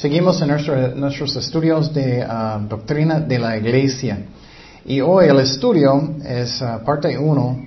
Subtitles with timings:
[0.00, 0.48] Seguimos en
[0.98, 4.18] nuestros estudios de ah, doctrina de la iglesia.
[4.86, 7.66] Y hoy el estudio es ah, parte 1,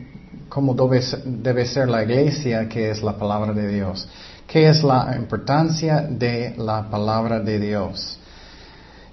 [0.50, 4.10] cómo debe, ser la iglesia, que es la palabra de Dios.
[4.48, 8.18] ¿Qué es la importancia de la palabra de Dios?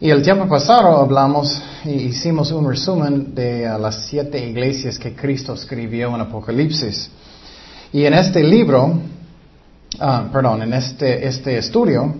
[0.00, 5.14] Y el tiempo pasado hablamos y hicimos un resumen de ah, las siete iglesias que
[5.14, 7.10] Cristo escribió en Apocalipsis.
[7.92, 8.98] Y en este libro,
[10.32, 12.14] perdón, en este, este estudio,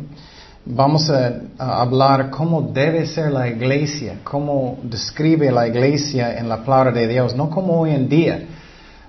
[0.72, 6.92] vamos a, hablar cómo debe ser la iglesia, cómo describe la iglesia en la palabra
[6.92, 8.42] de Dios, no como hoy en día.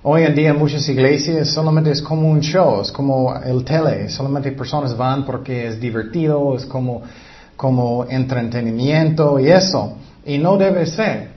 [0.04, 4.52] Hoy en día muchas iglesias solamente es como un show, es como el tele, solamente
[4.52, 7.04] personas van porque es divertido, es como,
[7.56, 9.94] como entretenimiento y eso.
[10.26, 11.30] Y no debe ser.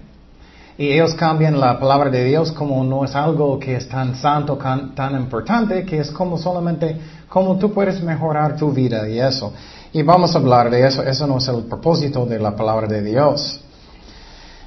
[0.77, 4.57] Y ellos cambian la palabra de Dios como no es algo que es tan santo,
[4.57, 6.97] tan importante, que es como solamente
[7.29, 9.53] cómo tú puedes mejorar tu vida y eso.
[9.95, 11.05] Y vamos a hablar de eso.
[11.05, 13.61] Eso no es el propósito de la palabra de Dios.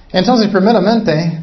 [0.09, 1.41] Entonces, primeramente,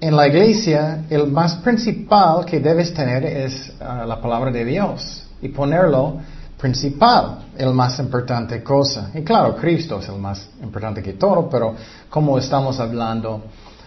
[0.00, 5.24] en la iglesia, el más principal que debes tener es ah, la palabra de Dios
[5.42, 6.18] y ponerlo
[6.56, 9.10] principal, el más importante cosa.
[9.12, 11.74] Y claro, Cristo es el más importante que todo, pero
[12.08, 13.42] como estamos hablando,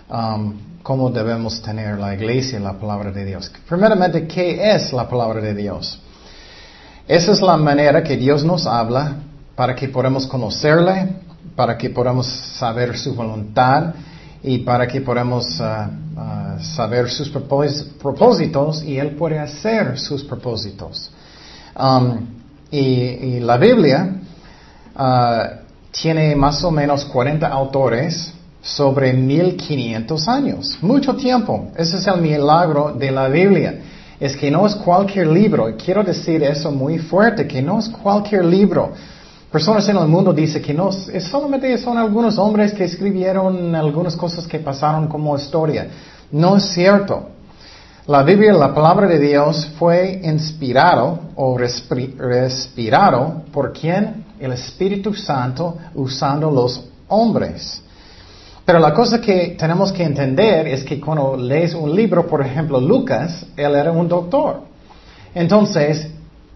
[0.10, 3.50] um, cómo debemos tener la iglesia, la palabra de Dios.
[3.66, 6.02] Primeramente, ¿qué es la palabra de Dios?
[7.08, 9.16] Esa es la manera que Dios nos habla
[9.58, 11.16] para que podamos conocerle,
[11.56, 13.96] para que podamos saber su voluntad
[14.44, 21.10] y para que podamos ah, ah, saber sus propósitos y Él puede hacer sus propósitos.
[21.76, 22.20] Um,
[22.70, 24.18] y, la Biblia
[24.96, 25.50] ah,
[25.90, 31.72] tiene más o menos 40 autores sobre 1500 años, mucho tiempo.
[31.76, 33.80] Ese es el milagro de la Biblia.
[34.20, 38.46] Es que no es cualquier libro, quiero decir eso muy fuerte, que no es cualquier
[38.46, 38.94] libro.
[39.52, 44.18] Personas en el mundo dicen que no, es solamente son algunos hombres que escribieron algunas
[44.18, 45.88] cosas que pasaron como historia.
[46.32, 47.30] No es cierto.
[48.08, 54.26] La Biblia, la palabra de Dios, fue inspirado o respirado por quien?
[54.38, 57.82] El Espíritu Santo usando los hombres.
[58.66, 62.82] Pero la cosa que tenemos que entender es que cuando lees un libro, por ejemplo,
[62.82, 64.62] Lucas, él era un doctor.
[65.34, 66.08] Entonces,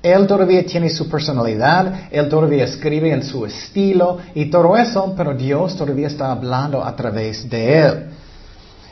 [0.04, 5.36] él todavía tiene su personalidad, Él todavía escribe en su estilo y todo eso, pero
[5.36, 8.06] Dios todavía está hablando a través de Él.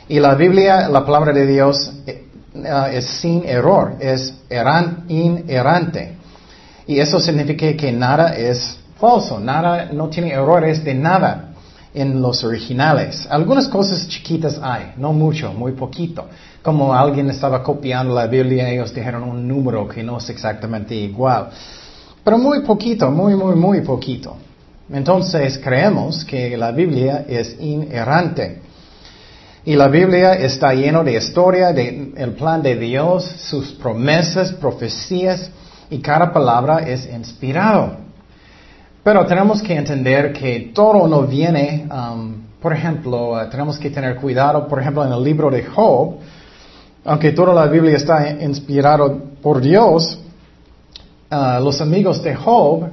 [0.08, 4.34] Y la Biblia, la palabra de Dios, eh, eh, es sin error, es
[5.08, 6.16] inerrante.
[6.86, 11.49] Y eso significa que nada es falso, nada, no tiene errores de nada
[11.94, 13.26] en los originales.
[13.30, 16.26] Algunas cosas chiquitas hay, no mucho, muy poquito.
[16.62, 21.50] Como alguien estaba copiando la Biblia, ellos dijeron un número que no es exactamente igual.
[22.22, 24.36] Pero muy poquito, muy, muy, muy poquito.
[24.92, 28.60] Entonces creemos que la Biblia es inerrante.
[29.64, 35.50] Y la Biblia está lleno de historia, del el plan de Dios, sus promesas, profecías,
[35.90, 38.09] y cada palabra es inspirado.
[39.02, 44.16] Pero tenemos que entender que todo no viene, um, por ejemplo, eh, tenemos que tener
[44.16, 46.16] cuidado, por ejemplo, en el libro de Job,
[47.04, 50.18] aunque toda la Biblia está inspirada por Dios,
[51.30, 52.88] uh, los amigos de Job,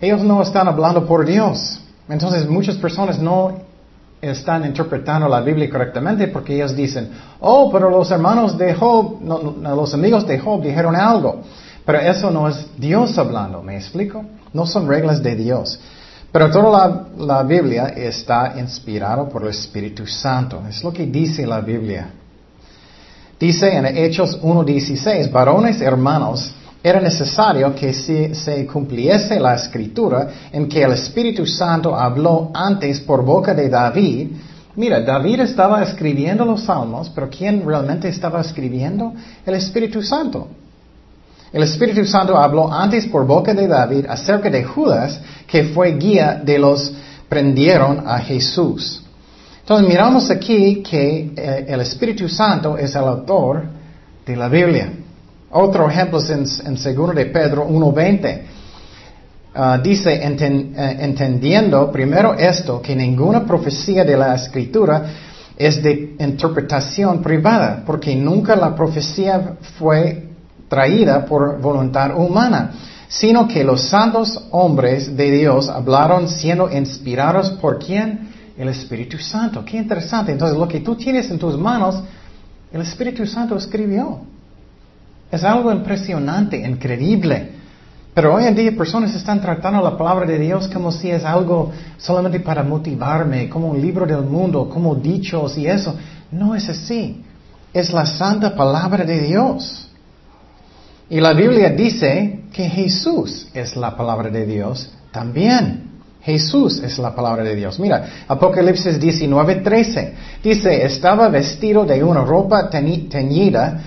[0.00, 1.80] ellos no están hablando por Dios.
[2.08, 3.54] Entonces muchas personas no
[4.20, 9.94] están interpretando la Biblia correctamente porque ellos dicen, oh, pero los hermanos de Job, los
[9.94, 11.42] amigos de Job dijeron algo.
[11.88, 14.22] Pero eso no es Dios hablando, ¿me explico?
[14.52, 15.80] No son reglas de Dios.
[16.30, 20.62] Pero toda la, Biblia está inspirada por el Espíritu Santo.
[20.68, 22.10] Es lo que dice la Biblia.
[23.40, 26.52] Dice en Hechos 1.16, varones hermanos,
[26.82, 33.24] era necesario que se, cumpliese la escritura en que el Espíritu Santo habló antes por
[33.24, 34.28] boca de David.
[34.76, 39.14] Mira, David estaba escribiendo los salmos, pero ¿quién realmente estaba escribiendo?
[39.46, 40.48] El Espíritu Santo.
[41.52, 46.40] El Espíritu Santo habló antes por boca de David acerca de Judas, que fue guía
[46.44, 46.92] de los
[47.28, 49.02] prendieron a Jesús.
[49.60, 53.64] Entonces miramos aquí que eh, el Espíritu Santo es el autor
[54.24, 54.92] de la Biblia.
[55.50, 58.40] Otro ejemplo es en, 2 de Pedro 1.20.
[59.54, 65.04] Ah, dice, eh, entendiendo primero esto, que ninguna profecía de la Escritura
[65.56, 70.27] es de interpretación privada, porque nunca la profecía fue
[70.68, 72.72] traída por voluntad humana,
[73.08, 78.28] sino que los santos hombres de Dios hablaron siendo inspirados por quién?
[78.56, 79.64] El Espíritu Santo.
[79.64, 80.32] Qué interesante.
[80.32, 82.02] Entonces, lo que tú tienes en tus manos,
[82.72, 84.20] el Espíritu Santo escribió.
[85.30, 87.52] Es algo impresionante, increíble.
[88.14, 91.70] Pero hoy en día personas están tratando la palabra de Dios como si es algo
[91.98, 95.94] solamente para motivarme, como un libro del mundo, como dichos y eso.
[96.32, 97.22] No es así.
[97.72, 99.87] Es la santa palabra de Dios.
[101.10, 105.88] Y la Biblia dice que Jesús es la palabra de Dios también.
[106.20, 107.78] Jesús es la palabra de Dios.
[107.78, 110.12] Mira, Apocalipsis 19:13
[110.42, 113.80] dice, estaba vestido de una ropa teñida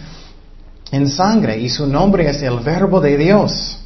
[0.92, 3.78] en sangre y su nombre es el verbo de Dios.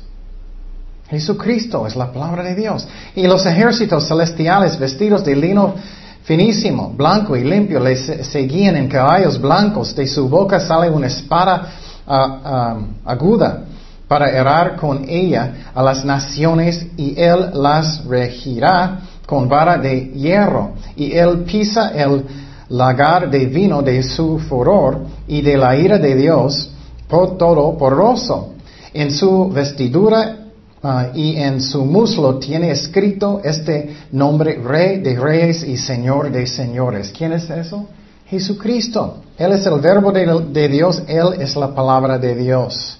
[1.09, 2.87] Jesucristo es la palabra de Dios.
[3.15, 5.75] Y los ejércitos celestiales vestidos de lino
[6.23, 9.95] finísimo, blanco y limpio, le seguían en caballos blancos.
[9.95, 11.69] De su boca sale una espada
[12.07, 13.65] ah, aguda
[14.07, 20.73] para herar con ella a las naciones y él las regirá con vara de hierro.
[20.95, 22.23] Y él pisa el
[22.69, 26.71] lagar de vino de su furor y de la ira de Dios
[27.07, 28.53] por todo poroso.
[28.93, 30.45] En su vestidura
[30.87, 36.45] Ah, y en su muslo tiene escrito este nombre, Rey de Reyes y Señor de
[36.45, 37.11] Señores.
[37.11, 37.87] ¿Quién es eso?
[38.27, 39.23] Jesucristo.
[39.37, 42.97] Él es el verbo de, Dios, Él es la palabra de Dios.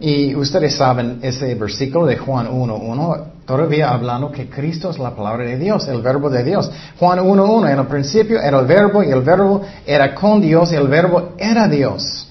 [0.00, 5.44] Y ustedes saben ese versículo de Juan 1.1, todavía hablando que Cristo es la palabra
[5.44, 6.70] de Dios, el verbo de Dios.
[7.00, 10.76] Juan 1.1, en el principio era el verbo y el verbo era con Dios y
[10.76, 12.28] el verbo era Dios.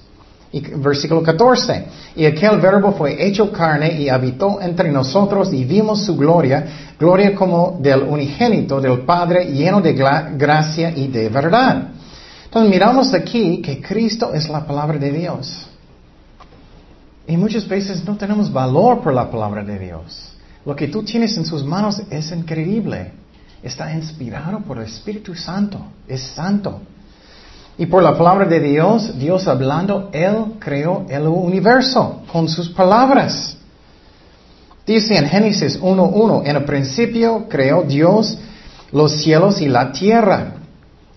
[0.77, 1.85] Versículo 14.
[2.15, 7.35] Y aquel verbo fue hecho carne y habitó entre nosotros y vimos su gloria, gloria
[7.35, 11.96] como del unigénito del Padre, lleno de gracia y de verdad.
[12.65, 15.67] Miramos aquí que Cristo es la palabra de Dios.
[17.27, 20.33] Y muchas veces no tenemos valor por la palabra de Dios.
[20.65, 23.11] Lo que tú tienes en sus manos es increíble.
[23.61, 25.79] Está inspirado por el Espíritu Santo.
[26.07, 26.81] Es santo.
[27.77, 33.55] Y por la palabra de Dios, Dios hablando, Él creó el universo con sus palabras.
[34.85, 38.37] Dice en Génesis 1.1, en el principio creó Dios
[38.91, 40.56] los cielos y la tierra.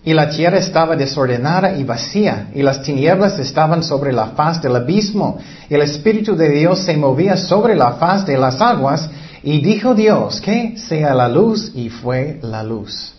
[0.03, 4.75] Y la tierra estaba desordenada y vacía, y las tinieblas estaban sobre la faz del
[4.75, 5.37] abismo.
[5.69, 9.09] Y el Espíritu de Dios se movía sobre la faz de las aguas,
[9.43, 13.13] y dijo Dios, que sea la luz, y fue la luz.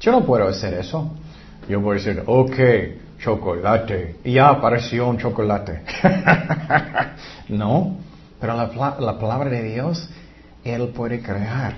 [0.00, 1.10] Yo no puedo hacer eso.
[1.68, 2.56] Yo voy a decir, ok,
[3.18, 4.16] chocolate.
[4.24, 5.82] Y ya apareció un chocolate.
[7.48, 7.96] no,
[8.40, 10.08] pero la, la, palabra de Dios,
[10.64, 11.74] Él puede crear.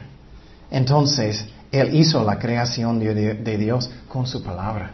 [0.70, 4.92] Entonces, Él hizo la creación de, Dios con su palabra.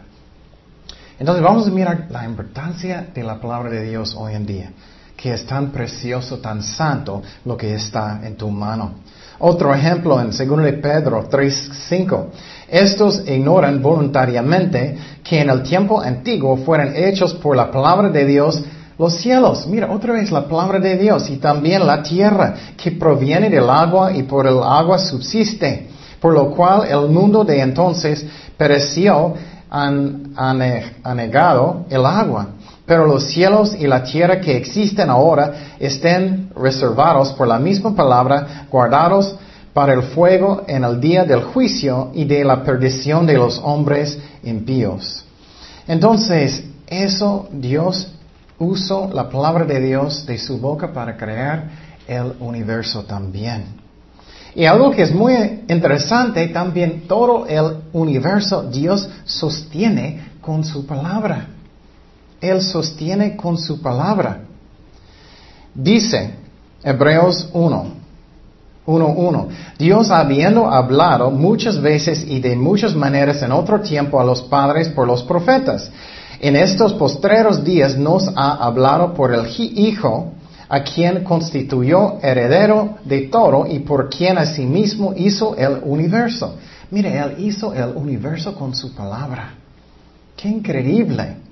[1.19, 4.71] Entonces vamos a mirar la importancia de la palabra de Dios hoy en día,
[5.17, 8.93] que es tan precioso, tan santo lo que está en tu mano.
[9.39, 12.25] Otro ejemplo en 2 de Pedro 3.5.
[12.69, 18.63] Estos ignoran voluntariamente que en el tiempo antiguo fueron hechos por la palabra de Dios
[18.97, 19.65] los cielos.
[19.67, 24.13] Mira, otra vez la palabra de Dios y también la tierra que proviene del agua
[24.13, 25.98] y por el agua subsiste.
[26.19, 28.25] Por lo cual el mundo de entonces
[28.57, 29.33] pereció
[31.03, 32.47] anegado el agua.
[32.85, 38.65] Pero los cielos y la tierra que existen ahora estén reservados por la misma palabra,
[38.71, 39.35] guardados
[39.73, 44.17] para el fuego en el día del juicio y de la perdición de los hombres
[44.43, 45.23] impíos.
[45.87, 48.11] Entonces, eso Dios
[48.57, 51.69] usó la palabra de Dios de su boca para crear
[52.07, 53.78] el universo también.
[54.55, 55.33] Y algo que es muy
[55.67, 61.47] interesante, también todo el universo Dios sostiene con su palabra.
[62.41, 64.41] Él sostiene con su palabra.
[65.73, 66.33] Dice
[66.83, 67.85] Hebreos 1,
[68.87, 69.47] 1.1.
[69.77, 74.89] Dios habiendo hablado muchas veces y de muchas maneras en otro tiempo a los padres
[74.89, 75.91] por los profetas,
[76.39, 80.31] en estos postreros días nos ha hablado por el Hijo,
[80.69, 86.57] a quien constituyó heredero de todo y por quien asimismo hizo el universo.
[86.91, 89.55] Mire, Él hizo el universo con su palabra.
[90.37, 91.49] ¡Qué increíble!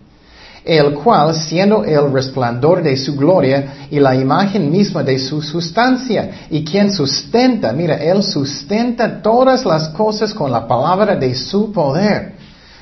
[0.68, 6.48] el cual, siendo el resplandor de su gloria y la imagen misma de su sustancia,
[6.50, 12.34] y quien sustenta, mira, Él sustenta todas las cosas con la palabra de su poder.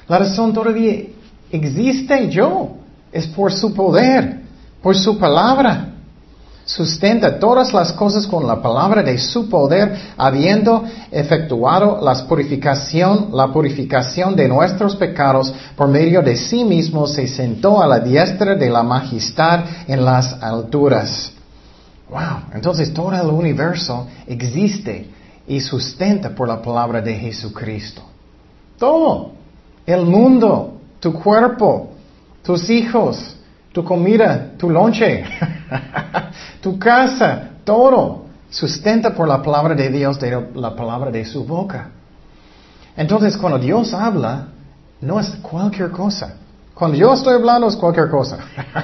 [0.07, 0.95] La razón todavía
[1.51, 2.77] existe yo,
[3.11, 4.39] es por su poder,
[4.81, 5.94] por su palabra
[6.65, 13.47] sustenta todas las cosas con la palabra de su poder, habiendo efectuado la purificación, la
[13.47, 18.69] purificación de nuestros pecados por medio de sí mismo, se sentó a la diestra de
[18.69, 21.31] la majestad en las alturas.
[22.09, 25.09] Wow, entonces todo el universo existe
[25.47, 28.01] y sustenta por la palabra de Jesucristo.
[28.77, 29.31] Todo,
[29.85, 31.91] el mundo, tu cuerpo,
[32.43, 33.35] tus hijos,
[33.71, 35.23] tu comida, tu lonche,
[36.65, 40.17] tu casa, todo sustenta por la palabra de Dios,
[40.55, 41.91] la palabra de su boca.
[42.97, 44.47] Entonces, cuando Dios habla,
[44.99, 46.37] no es cualquier cosa.
[46.73, 48.39] Cuando yo estoy hablando es cualquier cosa.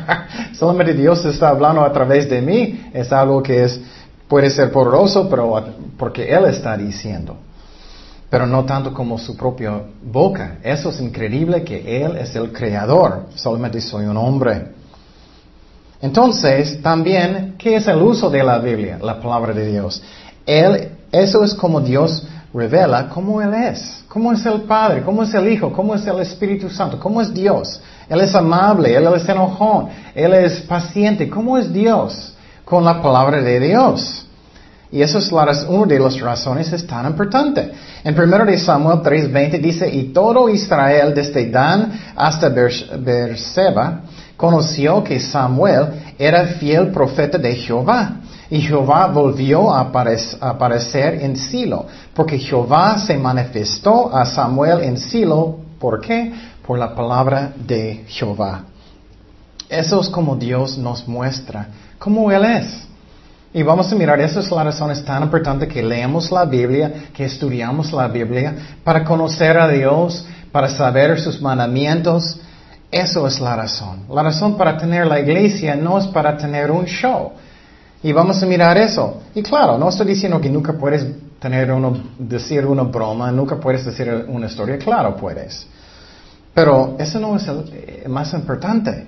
[0.54, 3.82] Solamente Dios está hablando a través de mí, es algo que es,
[4.28, 5.66] puede ser poderoso, pero
[5.98, 7.36] porque Él está diciendo.
[8.30, 10.60] Pero no tanto como su propia boca.
[10.62, 13.26] Eso es increíble que Él es el creador.
[13.34, 14.81] Solamente soy un hombre.
[16.02, 18.98] Entonces, también, ¿qué es el uso de la Biblia?
[19.02, 20.02] La palabra de Dios.
[20.46, 25.34] Él, eso es como Dios revela cómo Él es, cómo es el Padre, cómo es
[25.34, 27.80] el Hijo, cómo es el Espíritu Santo, cómo es Dios.
[28.10, 32.34] Él es amable, Él es enojón, Él es paciente, cómo es Dios
[32.66, 34.26] con la palabra de Dios.
[34.92, 37.72] Y eso es una de las razones es tan importante.
[38.04, 44.02] En 1 de Samuel 3:20 dice, y todo Israel desde Dan hasta Beerseba
[44.42, 48.18] conoció que Samuel era fiel profeta de Jehová.
[48.50, 49.80] Y Jehová volvió a
[50.42, 55.60] aparecer en Silo, porque Jehová se manifestó a Samuel en Silo.
[55.80, 56.34] ¿Por qué?
[56.68, 58.64] Por la palabra de Jehová.
[59.70, 62.88] Eso es como Dios nos muestra cómo Él es.
[63.54, 67.26] Y vamos a mirar, esa es la razón, tan importante que leamos la Biblia, que
[67.26, 72.40] estudiamos la Biblia, para conocer a Dios, para saber sus mandamientos.
[72.92, 74.06] Eso es la razón.
[74.10, 77.32] La razón para tener la iglesia no es para tener un show.
[78.04, 79.22] Y vamos a mirar eso.
[79.34, 81.06] Y claro, no estoy diciendo que nunca puedes
[81.40, 84.78] tener uno, decir una broma, nunca puedes decir una historia.
[84.78, 85.66] Claro, puedes.
[86.54, 89.08] Pero eso no es el eh, más importante.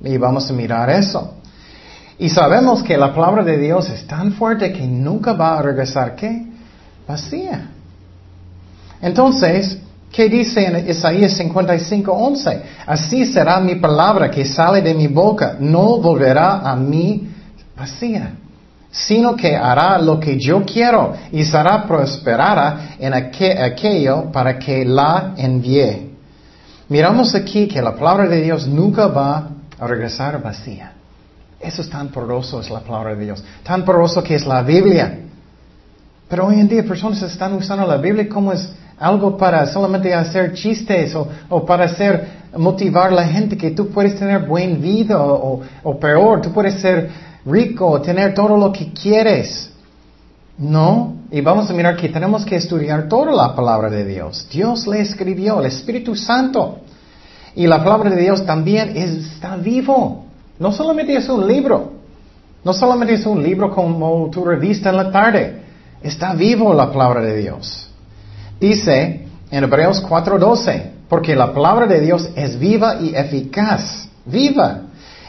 [0.00, 1.34] Y vamos a mirar eso.
[2.18, 6.16] Y sabemos que la palabra de Dios es tan fuerte que nunca va a regresar,
[6.16, 6.46] ¿qué?
[7.06, 7.70] Vacía.
[9.00, 9.78] Entonces,
[10.12, 12.62] ¿qué dice en Isaías 55, 11?
[12.86, 17.28] Así será mi palabra que sale de mi boca, no volverá a mí
[17.76, 18.32] vacía,
[18.90, 25.34] sino que hará lo que yo quiero y será prosperada en aquello para que la
[25.36, 26.08] envíe.
[26.88, 30.92] Miramos aquí que la palabra de Dios nunca va a regresar vacía.
[31.60, 33.44] Eso es tan poderoso, es la palabra de Dios.
[33.62, 35.18] Tan poderoso que es la Biblia.
[36.28, 40.52] Pero hoy en día personas están usando la Biblia como es algo para solamente hacer
[40.54, 45.60] chistes o, para hacer motivar a la gente que tú puedes tener buen vida o,
[45.82, 47.10] o peor, tú puedes ser
[47.44, 49.70] rico, tener todo lo que quieres.
[50.58, 54.48] No, y vamos a mirar que tenemos que estudiar toda la palabra de Dios.
[54.50, 56.80] Dios le escribió, el Espíritu Santo.
[57.54, 60.24] Y la palabra de Dios también está vivo.
[60.58, 61.92] No solamente es un libro.
[62.64, 65.62] No solamente es un libro como tu revista en la tarde.
[66.02, 67.87] Está vivo la palabra de Dios.
[68.60, 74.08] Dice en Hebreos 4:12, porque la palabra de Dios es viva y eficaz.
[74.24, 74.82] Viva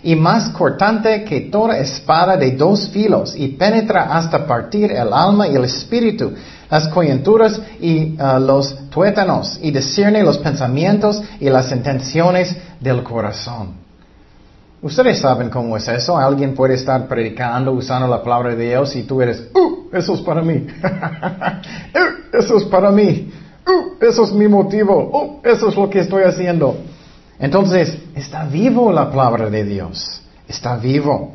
[0.04, 5.48] y más cortante que toda espada de dos filos, y penetra hasta partir el alma
[5.48, 6.34] y el espíritu,
[6.70, 13.89] las coyunturas y uh, los tuétanos, y discierne los pensamientos y las intenciones del corazón.
[14.82, 16.18] Ustedes saben cómo es eso.
[16.18, 20.22] Alguien puede estar predicando usando la palabra de Dios y tú eres, uh, eso es
[20.22, 20.68] para mí.
[20.84, 23.32] uh, eso es para mí.
[23.68, 25.42] Uh, eso es mi motivo.
[25.44, 26.78] Uh, eso es lo que estoy haciendo.
[27.40, 30.22] Entonces, está vivo la palabra de Dios.
[30.48, 31.34] Está vivo.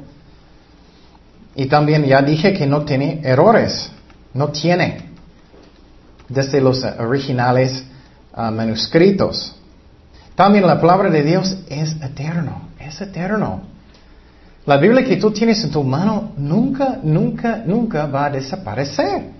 [1.54, 3.90] Y también ya dije que no tiene errores.
[4.32, 5.10] No tiene.
[6.28, 7.84] Desde los originales
[8.32, 9.54] ah, manuscritos.
[10.34, 12.68] También la palabra de Dios es eterno.
[12.86, 13.60] Es eterno.
[14.66, 19.30] La Biblia que tú tienes en tu mano nunca, nunca, nunca va a desaparecer.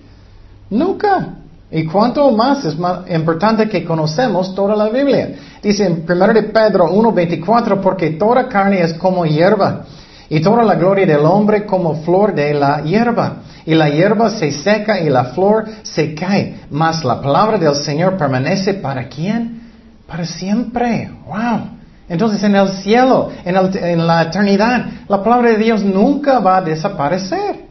[0.69, 1.35] Nunca.
[1.71, 2.75] Y cuanto más es
[3.09, 5.35] importante que conocemos toda la Biblia.
[5.61, 9.85] Dice en 1 de Pedro 1.24, porque toda carne es como hierba,
[10.29, 13.37] y toda la gloria del hombre como flor de la hierba.
[13.65, 18.15] Y la hierba se seca y la flor se cae, mas la palabra del Señor
[18.15, 19.61] permanece para quién?
[20.07, 21.11] Para siempre.
[21.25, 21.75] Wow.
[22.07, 27.65] Entonces en el cielo, en, la eternidad, la palabra de Dios nunca va a desaparecer.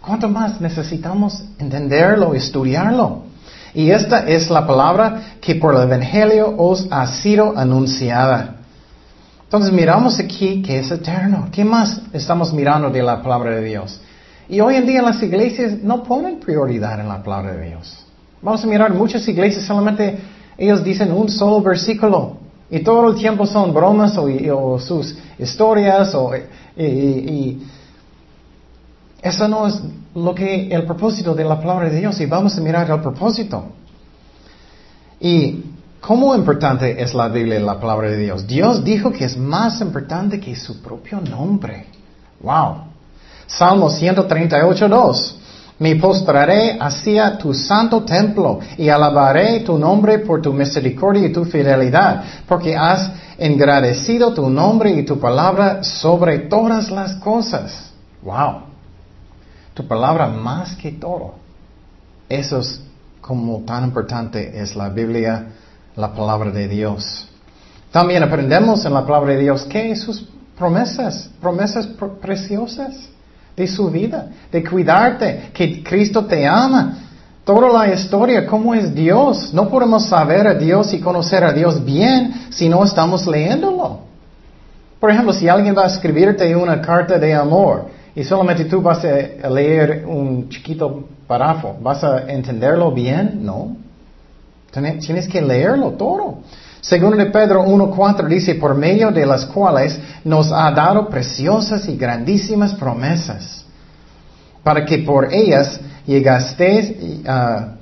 [0.00, 3.24] ¿Cuánto más necesitamos entenderlo, estudiarlo?
[3.74, 8.54] Y esta es la palabra que por el Evangelio os ha sido anunciada.
[9.44, 11.48] Entonces miramos aquí que es eterno.
[11.52, 14.00] ¿Qué más estamos mirando de la palabra de Dios?
[14.48, 18.06] Y hoy en día las iglesias no ponen prioridad en la palabra de Dios.
[18.40, 20.18] Vamos a mirar muchas iglesias solamente
[20.58, 22.38] ellos dicen un solo versículo
[22.70, 26.32] y todo el tiempo son bromas o, sus historias o,
[26.76, 27.58] y
[29.22, 29.80] eso no es
[30.14, 33.64] lo que el propósito de la palabra de Dios y vamos a mirar el propósito.
[35.20, 35.64] Y
[36.00, 38.46] cómo importante es la Biblia y la palabra de Dios.
[38.46, 41.86] Dios dijo que es más importante que su propio nombre.
[42.40, 42.84] Wow.
[43.46, 45.38] Salmo 138, 2.
[45.78, 51.44] Me postraré hacia tu santo templo y alabaré tu nombre por tu misericordia y tu
[51.44, 57.92] fidelidad, porque has engrandecido tu nombre y tu palabra sobre todas las cosas.
[58.22, 58.62] Wow.
[59.74, 61.34] Tu palabra más que todo.
[62.26, 62.80] Eso es
[63.20, 65.48] como tan importante es la Biblia,
[65.94, 67.28] la palabra de Dios.
[67.90, 71.86] También aprendemos en la palabra de Dios que sus promesas, promesas
[72.22, 73.10] preciosas
[73.56, 76.98] de su vida, de cuidarte, que Cristo te ama.
[77.44, 79.54] Toda la historia, cómo es Dios.
[79.54, 84.00] No podemos saber a Dios y conocer a Dios bien si no estamos leyéndolo.
[84.98, 89.04] Por ejemplo, si alguien va a escribirte una carta de amor y solamente tú vas
[89.04, 93.44] a leer un chiquito párrafo, ¿vas a entenderlo bien?
[93.44, 93.76] No.
[94.72, 96.38] Tienes que leerlo todo.
[96.88, 101.96] Segundo de Pedro 1.4 dice, por medio de las cuales nos ha dado preciosas y
[101.96, 103.64] grandísimas promesas,
[104.62, 106.92] para que por ellas llegasteis,
[107.26, 107.74] uh,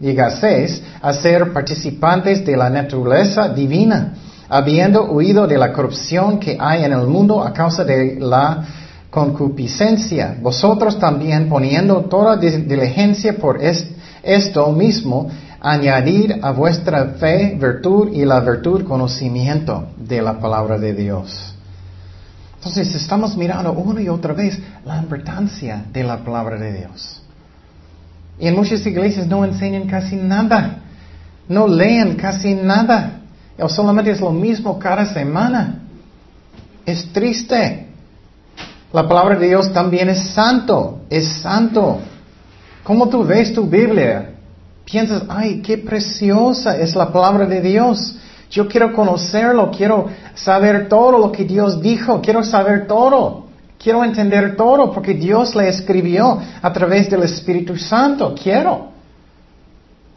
[0.00, 4.14] llegaseis a ser participantes de la naturaleza divina,
[4.48, 8.64] habiendo huido de la corrupción que hay en el mundo a causa de la
[9.08, 10.36] concupiscencia.
[10.42, 15.28] Vosotros también poniendo toda diligencia por esto mismo,
[15.60, 21.54] añadir a vuestra fe virtud y la virtud conocimiento de la palabra de Dios.
[22.56, 27.22] Entonces estamos mirando una y otra vez la importancia de la palabra de Dios.
[28.38, 30.78] Y en muchas iglesias no enseñan casi nada,
[31.48, 33.20] no leen casi nada,
[33.58, 35.80] o solamente es lo mismo cada semana.
[36.86, 37.86] Es triste.
[38.92, 41.98] La palabra de Dios también es santo, es santo.
[42.84, 44.37] ¿Cómo tú ves tu Biblia?
[44.90, 48.16] Piensas, ay, qué preciosa es la palabra de Dios.
[48.50, 53.44] Yo quiero conocerlo, quiero saber todo lo que Dios dijo, quiero saber todo,
[53.78, 58.88] quiero entender todo porque Dios le escribió a través del Espíritu Santo, quiero.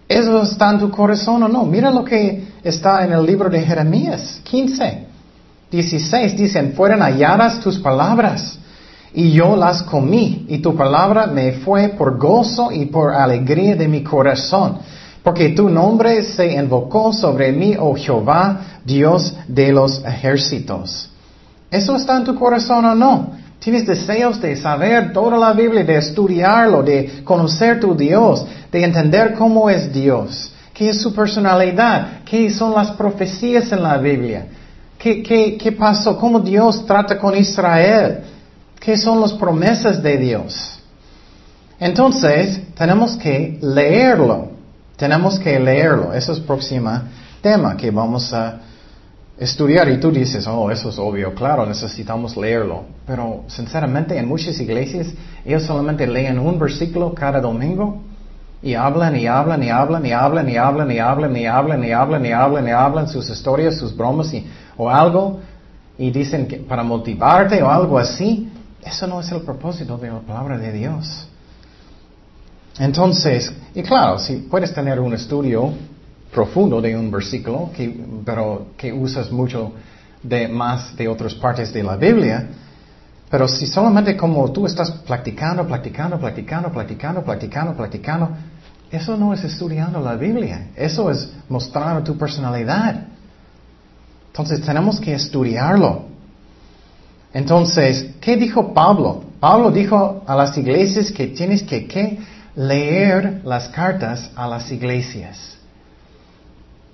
[0.07, 1.65] ¿Eso está en tu corazón o no?
[1.65, 5.05] Mira lo que está en el libro de Jeremías 15,
[5.69, 8.57] 16, dicen, fueron halladas tus palabras
[9.13, 13.87] y yo las comí, y tu palabra me fue por gozo y por alegría de
[13.87, 14.77] mi corazón,
[15.23, 21.09] porque tu nombre se invocó sobre mí, oh Jehová, Dios de los ejércitos.
[21.69, 23.31] ¿Eso está en tu corazón o no?
[23.59, 29.35] Tienes deseos de saber toda la Biblia, de estudiarlo, de conocer tu Dios, de entender
[29.35, 34.47] cómo es Dios, qué es su personalidad, qué son las profecías en la Biblia,
[34.97, 38.21] qué, qué, qué pasó, cómo Dios trata con Israel.
[38.81, 40.79] ¿Qué son las promesas de Dios?
[41.79, 44.49] Entonces, tenemos que leerlo.
[44.97, 46.13] Tenemos que leerlo.
[46.13, 46.99] Eso es el próximo
[47.41, 48.59] tema que vamos a
[49.37, 49.87] estudiar.
[49.87, 52.85] Y tú dices, oh, eso es obvio, claro, necesitamos leerlo.
[53.05, 55.09] Pero, sinceramente, en muchas iglesias,
[55.45, 58.01] ellos solamente leen un versículo cada domingo
[58.63, 61.91] y hablan y hablan y hablan y hablan y hablan y hablan y hablan y
[61.91, 64.33] hablan y hablan y hablan sus historias, sus bromas
[64.75, 65.39] o algo.
[65.99, 68.50] Y dicen que para motivarte o algo así.
[68.83, 71.27] Eso no es el propósito de la palabra de Dios.
[72.79, 75.73] Entonces, y claro, si puedes tener un estudio
[76.31, 77.69] profundo de un versículo,
[78.25, 79.73] pero que usas mucho
[80.23, 82.47] de más de otras partes de la Biblia,
[83.29, 88.29] pero si solamente como tú estás practicando, practicando, practicando, practicando, practicando, practicando,
[88.91, 93.07] eso no es estudiando la Biblia, eso es mostrar tu personalidad.
[94.27, 96.10] Entonces tenemos que estudiarlo.
[97.33, 99.23] Entonces, ¿qué dijo Pablo?
[99.39, 101.87] Pablo dijo a las iglesias que tienes que
[102.55, 105.57] leer las cartas a las iglesias.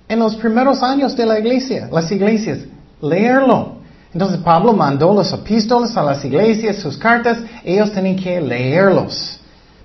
[0.08, 2.60] En los primeros años de la iglesia, las iglesias,
[3.02, 3.78] leerlo.
[4.14, 9.38] Entonces Pablo mandó los epístolas a las iglesias, sus cartas, ellos tenían que leerlos.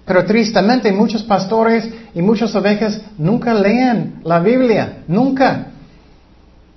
[0.06, 5.72] Pero tristemente muchos pastores y muchas ovejas nunca leen la Biblia, nunca.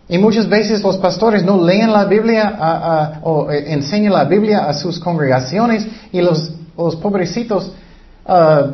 [0.09, 4.75] Y muchas veces los pastores no leen la Biblia o eh, enseñan la Biblia a
[4.75, 6.53] sus congregaciones y los,
[7.03, 7.73] pobrecitos
[8.25, 8.67] ah,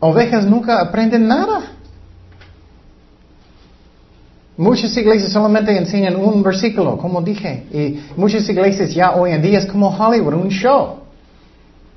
[0.00, 1.72] ovejas nunca aprenden nada.
[4.58, 9.60] Muchas iglesias solamente enseñan un versículo, como dije, y muchas iglesias ya hoy en día
[9.60, 10.96] es como Hollywood, un show.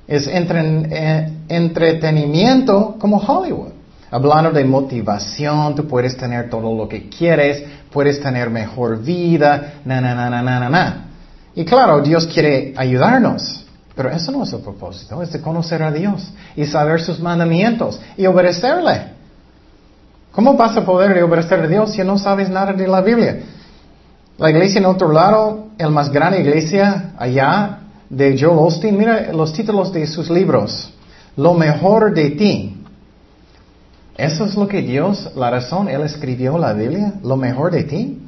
[0.06, 3.72] Es eh, entretenimiento como Hollywood.
[4.12, 10.02] Hablando de motivación, tú puedes tener todo lo que quieres, puedes tener mejor vida, na,
[10.02, 11.06] na, na, na, na, na.
[11.54, 13.64] Y claro, Dios quiere ayudarnos,
[13.96, 17.98] pero eso no es el propósito, es de conocer a Dios y saber sus mandamientos
[18.18, 19.12] y obedecerle.
[20.32, 23.40] ¿Cómo vas a poder obedecer a Dios si no sabes nada de la Biblia?
[24.36, 27.78] La iglesia en otro lado, el más grande iglesia allá,
[28.10, 30.92] de Joel Osteen, mira los títulos de sus libros.
[31.34, 32.81] Lo mejor de ti.
[34.16, 38.18] Eso es lo que Dios, la razón, Él escribió la Biblia, lo mejor de ti.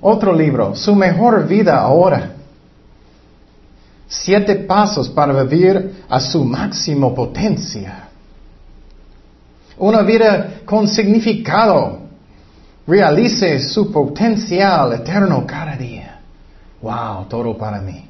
[0.00, 2.32] Otro libro, su mejor vida ahora.
[4.08, 8.08] Siete pasos para vivir a su máximo potencia.
[9.78, 12.00] Una vida con significado.
[12.86, 16.18] Realice su potencial eterno cada día.
[16.82, 18.04] Wow, todo para mí.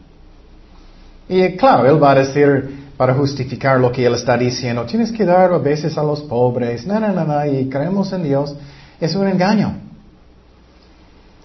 [1.28, 5.24] Y claro, Él va a decir, para justificar lo que Él está diciendo, tienes que
[5.24, 8.54] dar a veces a los pobres, no, no, no, y creemos en Dios.
[9.00, 9.74] Es un engaño.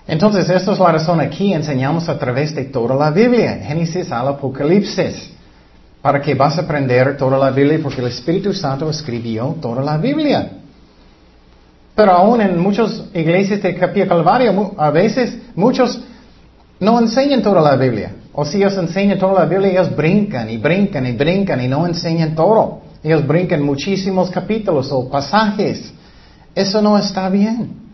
[0.05, 4.27] Entonces, esta es la razón aquí, enseñamos a través de toda la Biblia, Génesis al
[4.27, 5.31] Apocalipsis,
[6.01, 9.95] para que vas a aprender toda la Biblia, porque el Espíritu Santo escribió toda la
[9.95, 10.57] Biblia.
[11.95, 16.01] Pero aún en muchas iglesias de Capilla Calvario, a veces muchos
[16.81, 18.11] no enseñan toda la Biblia.
[18.37, 21.87] O si ellos enseñan toda la Biblia, ellos brincan y brincan y brincan y no
[21.87, 22.81] enseñan todo.
[23.01, 25.93] Ellos brincan muchísimos capítulos o pasajes.
[26.53, 27.85] Eso no está bien.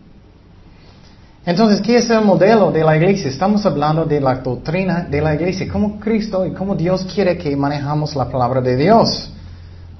[1.46, 3.30] Entonces, ¿qué es el modelo de la iglesia?
[3.30, 7.54] Estamos hablando de la doctrina de la iglesia, cómo Cristo y cómo Dios quiere que
[7.56, 9.30] manejamos la palabra de Dios.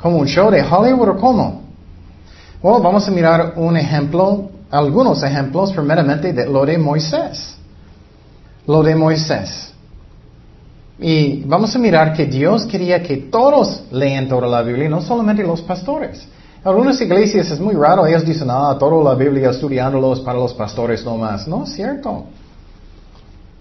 [0.01, 1.63] ¿Como un show de Hollywood o cómo?
[2.61, 7.57] Bueno, vamos a mirar un ejemplo, algunos ejemplos, primeramente de lo de Moisés.
[8.67, 9.72] Lo de Moisés.
[11.03, 15.43] Y vamos a mirar que Dios quería que todos lean toda la Biblia, no solamente
[15.43, 16.25] los pastores.
[16.63, 21.05] Algunas iglesias es muy raro, ellos dicen, ah, toda la Biblia estudiándolos para los pastores
[21.05, 21.49] no más.
[21.49, 22.27] No es cierto.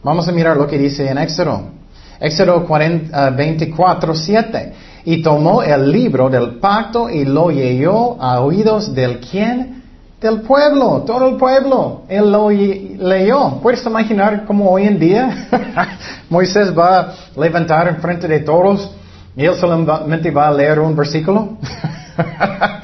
[0.03, 1.63] Vamos a mirar lo que dice en Éxodo.
[2.19, 4.73] Éxodo 24, 7.
[5.05, 9.80] Y tomó el libro del pacto y lo leyó a oídos del quién?
[10.21, 12.03] Del pueblo, todo el pueblo.
[12.07, 13.59] Él lo leyó.
[13.59, 15.47] ¿Puedes imaginar cómo hoy en día
[16.29, 18.91] Moisés va a levantar en frente de todos
[19.35, 21.57] y él solamente va a leer un versículo?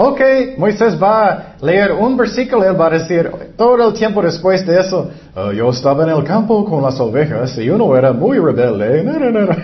[0.00, 0.20] Ok,
[0.56, 4.78] Moisés va a leer un versículo, él va a decir, todo el tiempo después de
[4.78, 9.04] eso, oh, yo estaba en el campo con las ovejas y uno era muy rebelde.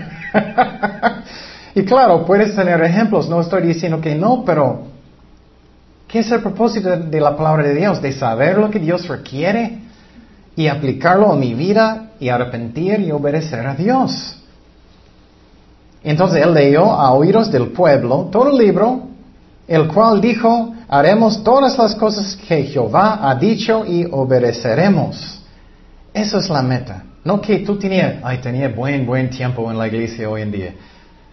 [1.76, 4.93] y claro, puedes tener ejemplos, no estoy diciendo que no, pero
[6.14, 8.00] ¿qué es el propósito de la palabra de Dios?
[8.00, 9.81] De saber lo que Dios requiere
[10.55, 14.40] y aplicarlo a mi vida y arrepentir y obedecer a Dios.
[16.05, 19.09] Entonces él leyó a oídos del pueblo todo el libro
[19.66, 25.42] el cual dijo, haremos todas las cosas que Jehová ha dicho y obedeceremos.
[26.12, 27.03] Esa es la meta.
[27.24, 30.74] No que tú tenías, ay, tenía buen, buen tiempo en la iglesia hoy en día.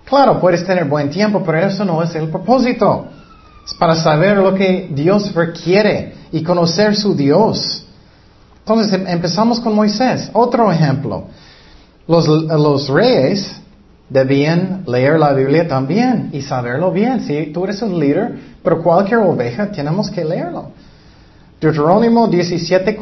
[0.06, 3.21] Claro, puedes tener buen tiempo, pero eso no es el propósito.
[3.66, 7.86] Es para saber lo que Dios requiere y conocer su Dios.
[8.60, 10.30] Entonces em, empezamos con Moisés.
[10.34, 11.26] Otro ejemplo.
[12.08, 13.62] Los, los reyes
[14.10, 17.22] debían leer la Biblia también y saberlo bien.
[17.22, 20.72] Si tú eres un líder, pero cualquier oveja tenemos que leerlo.
[21.62, 22.98] Deuterónimo 17,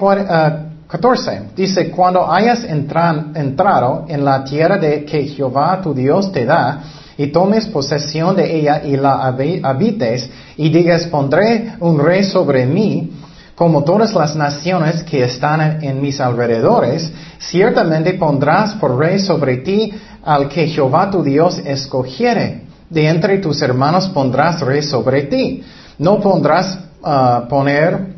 [0.88, 6.45] 14 eh, dice, cuando hayas entrado en la tierra de que Jehová tu Dios te
[6.45, 6.84] da,
[7.20, 13.12] y tomes posesión de ella y la habites, y digas, pondré un rey sobre mí,
[13.56, 19.92] como todas las naciones que están en mis alrededores, ciertamente pondrás por rey sobre ti
[20.24, 22.62] al que Jehová tu Dios escogiere.
[22.90, 25.62] De entre tus hermanos pondrás rey sobre ti.
[25.98, 28.16] No pondrás ah, poner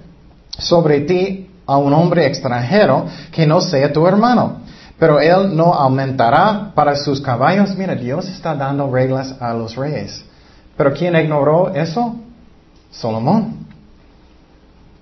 [0.60, 4.61] sobre ti a un hombre extranjero que no sea tu hermano.
[5.02, 7.76] Pero él no aumentará para sus caballos.
[7.76, 10.24] Mira, Dios está dando reglas a los reyes.
[10.78, 12.18] Pero ¿quién ignoró eso?
[12.92, 13.66] Salomón.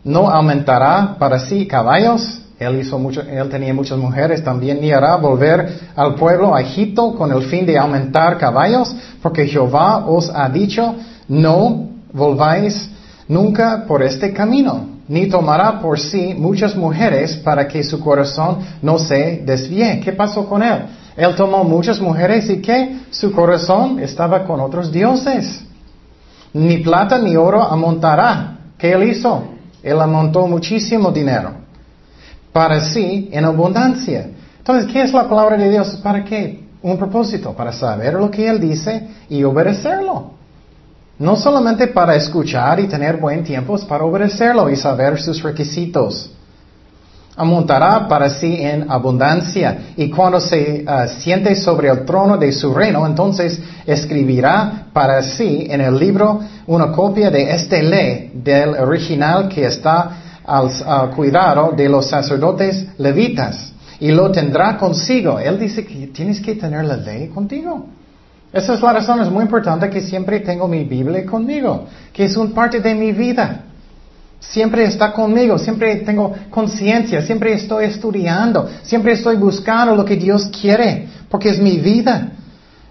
[0.06, 5.18] No aumentará para sí caballos él, hizo mucho, él tenía muchas mujeres, también ni hará
[5.18, 10.48] volver al pueblo a Egipto con el fin de aumentar caballos, porque Jehová os ha
[10.48, 10.96] dicho,
[11.28, 12.90] no volváis
[13.28, 19.00] nunca por este camino, ni tomará por sí muchas mujeres para que su corazón no
[19.00, 20.00] se desvíe.
[20.00, 20.86] ¿Qué pasó con él?
[21.18, 25.66] Él tomó muchas mujeres y que su corazón estaba con otros dioses.
[26.54, 28.60] Ni plata ni oro amontará.
[28.78, 29.44] ¿Qué él hizo?
[29.82, 31.54] Él amontó muchísimo dinero
[32.54, 34.30] para sí en abundancia.
[34.60, 36.00] Entonces, ¿qué es la palabra de Dios?
[36.04, 36.64] ¿Para qué?
[36.82, 40.39] Un propósito, para saber lo que Él dice y obedecerlo.
[41.20, 46.32] No solamente para escuchar y tener buen tiempo, es para obedecerlo y saber sus requisitos.
[47.36, 52.74] Amontará para sí en abundancia y cuando se uh, siente sobre el trono de su
[52.74, 59.50] reino, entonces escribirá para sí en el libro una copia de este ley del original
[59.50, 63.74] que está al, cuidado de los sacerdotes levitas.
[64.02, 65.40] y lo tendrá consigo.
[65.40, 67.86] Él dice que tienes que tener la ley contigo.
[68.52, 72.36] Esa es la razón, es muy importante que siempre tengo mi Biblia conmigo, que es
[72.36, 73.62] una parte de mi vida.
[74.40, 80.48] Siempre está conmigo, siempre tengo conciencia, siempre estoy estudiando, siempre estoy buscando lo que Dios
[80.48, 82.30] quiere, porque es mi vida.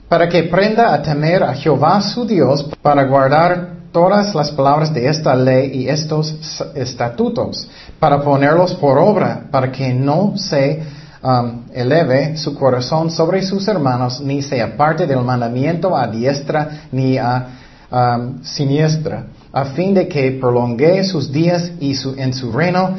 [0.08, 5.08] Para que aprenda a temer a Jehová su Dios, para guardar todas las palabras de
[5.08, 7.68] esta ley y estos estatutos,
[7.98, 10.82] para ponerlos por obra, para que no se
[11.22, 17.18] um, eleve su corazón sobre sus hermanos, ni se aparte del mandamiento a diestra ni
[17.18, 17.46] a
[17.90, 22.94] um, siniestra a fin de que prolongue sus días y su, en su reino,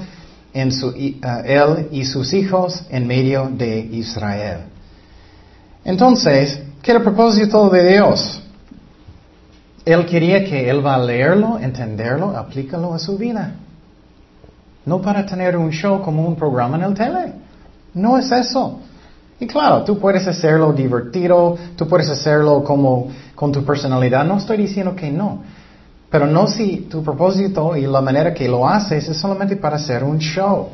[0.54, 4.60] en su, uh, él y sus hijos en medio de Israel.
[5.86, 8.42] Entonces, ¿qué era el propósito de Dios?
[9.86, 13.54] Él quería que él va a leerlo, entenderlo, aplícalo a su vida.
[14.86, 17.34] No para tener un show como un programa en el tele.
[17.94, 18.80] No es eso.
[19.40, 24.26] Y claro, tú puedes hacerlo divertido, tú puedes hacerlo como con tu personalidad.
[24.26, 25.44] No estoy diciendo que no.
[26.10, 30.04] Pero no si tu propósito y la manera que lo haces es solamente para hacer
[30.04, 30.70] un show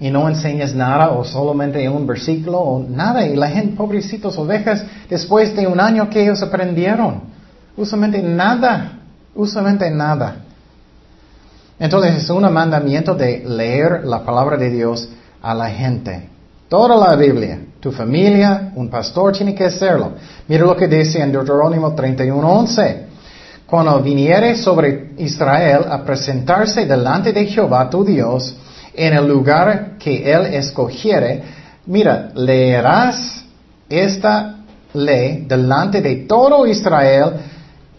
[0.00, 3.26] y no enseñas nada o solamente un versículo o nada.
[3.26, 7.22] Y la gente, pobrecitos ovejas, después de un año que ellos aprendieron,
[7.76, 9.00] usualmente nada,
[9.34, 10.36] usualmente nada.
[11.78, 15.08] Entonces es un mandamiento de leer la palabra de Dios
[15.42, 16.28] a la gente.
[16.68, 20.12] Toda la Biblia, tu familia, un pastor tiene que hacerlo.
[20.46, 23.06] Mira lo que dice en Deuterónimo 31.11
[23.68, 28.56] cuando viniere sobre Israel a presentarse delante de Jehová tu Dios
[28.94, 31.42] en el lugar que él escogiere,
[31.84, 33.44] mira, leerás
[33.88, 34.56] esta
[34.94, 37.34] ley delante de todo Israel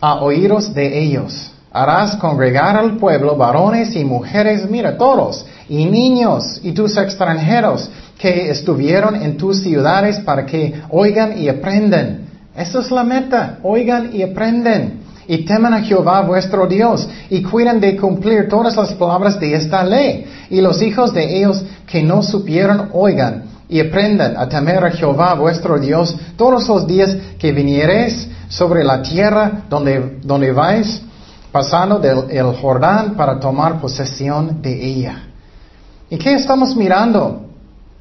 [0.02, 1.52] a oíros de ellos.
[1.72, 8.50] Harás congregar al pueblo, varones y mujeres, mira, todos, y niños y tus extranjeros que
[8.50, 12.28] estuvieron en tus ciudades para que oigan y aprendan.
[12.56, 17.80] Esa es la meta, oigan y aprendan y teman a Jehová vuestro Dios y cuiden
[17.80, 20.26] de cumplir todas las palabras de esta ley.
[20.50, 25.36] Y los hijos de ellos que no supieron oigan y aprendan a temer a Jehová
[25.36, 31.04] vuestro Dios todos los días que viniereis sobre la tierra donde, donde vais
[31.52, 35.24] pasando del el Jordán para tomar posesión de ella.
[36.10, 37.46] ¿Y qué estamos mirando?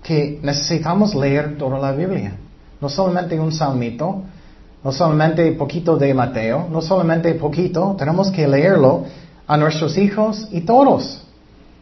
[0.02, 2.32] Que necesitamos leer toda la Biblia.
[2.80, 4.22] No solamente un salmito,
[4.82, 9.04] no solamente poquito de Mateo, no solamente poquito, tenemos que leerlo
[9.46, 11.22] a nuestros hijos y todos.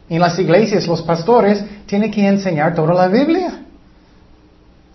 [0.09, 3.63] En las iglesias los pastores tienen que enseñar toda la Biblia.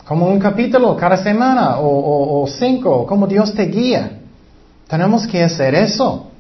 [0.08, 4.20] Como un capítulo cada semana o, cinco, como Dios te guía.
[4.88, 6.31] Tenemos que hacer eso.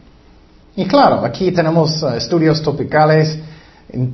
[0.75, 3.37] Y claro, aquí tenemos uh, estudios tropicales,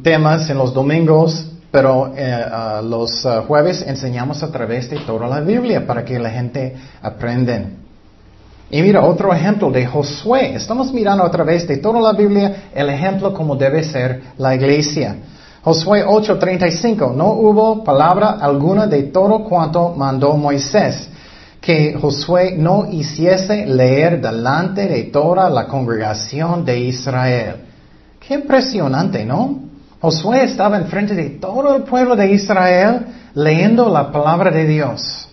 [0.02, 2.46] temas en los domingos, pero eh,
[2.84, 7.62] los eh, jueves enseñamos a través de toda la Biblia para que la gente aprenda.
[8.72, 10.56] Y mira, otro ejemplo de Josué.
[10.56, 15.18] Estamos mirando a través de toda la Biblia el ejemplo como debe ser la iglesia.
[15.62, 17.14] Josué 8:35.
[17.14, 21.08] No hubo palabra alguna de todo cuanto mandó Moisés
[21.68, 27.56] que Josué no hiciese leer delante de toda la congregación de Israel.
[28.26, 29.64] Qué impresionante, ¿no?
[30.00, 35.28] Josué estaba enfrente de todo el pueblo de Israel leyendo la palabra de Dios.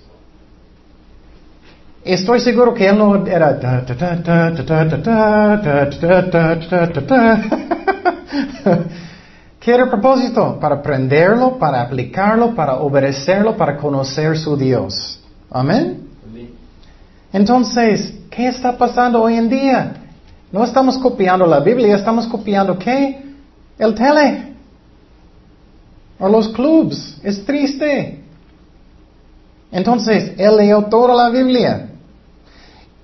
[2.04, 3.56] Estoy seguro que él no era...
[9.60, 10.58] ¿Qué era el propósito?
[10.58, 15.20] Para aprenderlo, para aplicarlo, para obedecerlo, para conocer su Dios.
[15.48, 16.13] Amén.
[17.34, 19.94] Entonces, ¿qué está pasando hoy en día?
[20.52, 23.24] No estamos copiando la Biblia, estamos copiando qué?
[23.76, 24.54] El tele
[26.16, 27.16] o los clubs.
[27.24, 28.20] Es triste.
[29.72, 31.88] Entonces, él leyó toda la Biblia.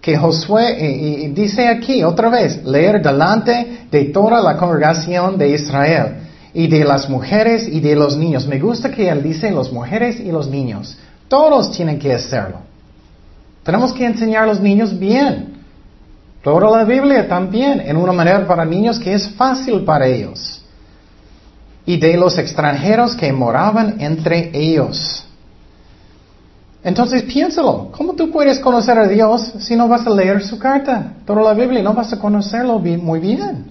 [0.01, 6.07] Que Josué, dice aquí otra vez, leer delante de toda la congregación de Israel
[6.55, 8.47] y de las mujeres y de los niños.
[8.47, 10.97] Me gusta que él dice las mujeres y los niños.
[11.27, 12.70] Todos tienen que hacerlo.
[13.71, 15.55] Tenemos que enseñar a los niños bien.
[16.43, 20.61] Toda la Biblia también, en una manera para niños que es fácil para ellos
[21.87, 25.25] y de los extranjeros que moraban entre ellos.
[26.83, 31.13] Entonces piénsalo, ¿cómo tú puedes conocer a Dios si no vas a leer su carta,
[31.25, 33.67] toda la Biblia, no vas a conocerlo muy bien?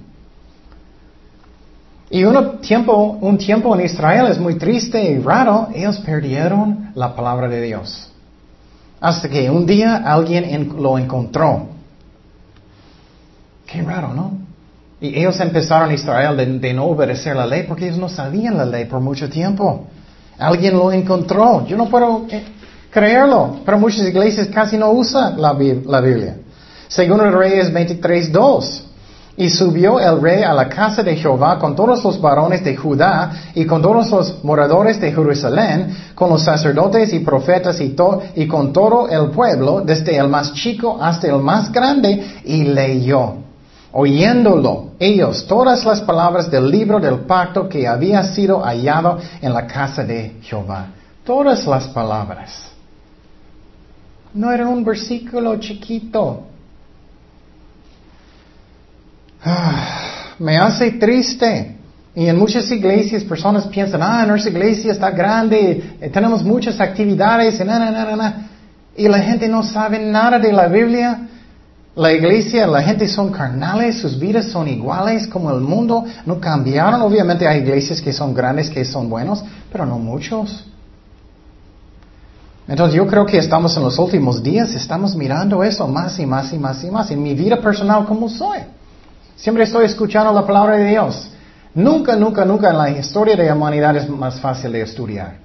[2.09, 7.13] Y un tiempo, un tiempo en Israel es muy triste y raro, ellos perdieron la
[7.13, 8.08] palabra de Dios.
[9.01, 11.67] Hasta que un día alguien lo encontró.
[13.65, 14.33] Qué raro, ¿no?
[15.01, 18.65] Y ellos empezaron en Israel de, no obedecer la ley porque ellos no sabían la
[18.65, 19.88] ley por mucho tiempo.
[20.38, 21.65] Alguien lo encontró.
[21.65, 22.43] Yo no puedo eh,
[22.91, 25.53] creerlo, pero muchas iglesias casi no usan la,
[25.85, 26.38] la Biblia.
[26.89, 28.88] Según el Reyes 23.2.
[29.39, 33.32] Y subió el rey a la casa de Jehová con todos los varones de Judá
[33.56, 37.95] y con todos los moradores de Jerusalén, con los sacerdotes y profetas y,
[38.36, 43.36] y con todo el pueblo, desde el más chico hasta el más grande, y leyó,
[43.93, 49.65] oyéndolo ellos todas las palabras del libro del pacto que había sido hallado en la
[49.65, 50.88] casa de Jehová.
[51.23, 52.71] Todas las palabras.
[54.34, 56.43] No era un versículo chiquito,
[59.43, 61.75] Ah, me hace triste.
[62.15, 67.60] Y en muchas iglesias personas piensan, ah, nuestra iglesia está grande, eh, tenemos muchas actividades,
[67.60, 71.28] y, y la gente no sabe nada de la Biblia.
[71.95, 77.02] La iglesia, la gente son carnales, sus vidas son iguales como el mundo, no cambiaron.
[77.02, 80.65] Obviamente hay iglesias que son grandes, que son buenos, pero no muchos.
[82.67, 86.54] Entonces yo creo que estamos en los últimos días, estamos mirando eso más y más
[86.54, 87.12] y más y más.
[87.12, 88.60] En mi vida personal, ¿cómo soy?
[89.39, 91.30] Siempre estoy escuchando la palabra de Dios.
[91.73, 95.38] Nunca, nunca, nunca en la historia de la humanidad es más fácil de estudiar.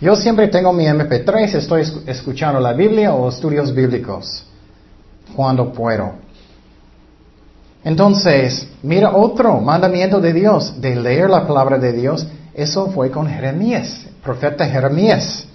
[0.00, 4.46] Yo siempre tengo mi MP3, estoy escuchando la Biblia o estudios bíblicos
[5.34, 6.12] cuando puedo.
[7.82, 12.28] Entonces, mira otro mandamiento de Dios, de leer la palabra de Dios.
[12.54, 15.46] Eso fue con Jeremías, profeta Jeremías.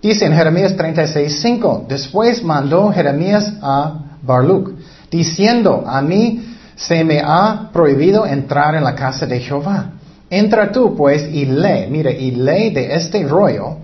[0.00, 4.70] Dice en Jeremías 36:5, después mandó Jeremías a Baruch,
[5.10, 9.90] diciendo, a mí se me ha prohibido entrar en la casa de Jehová.
[10.30, 13.78] Entra tú pues y lee, mire, y lee de este rollo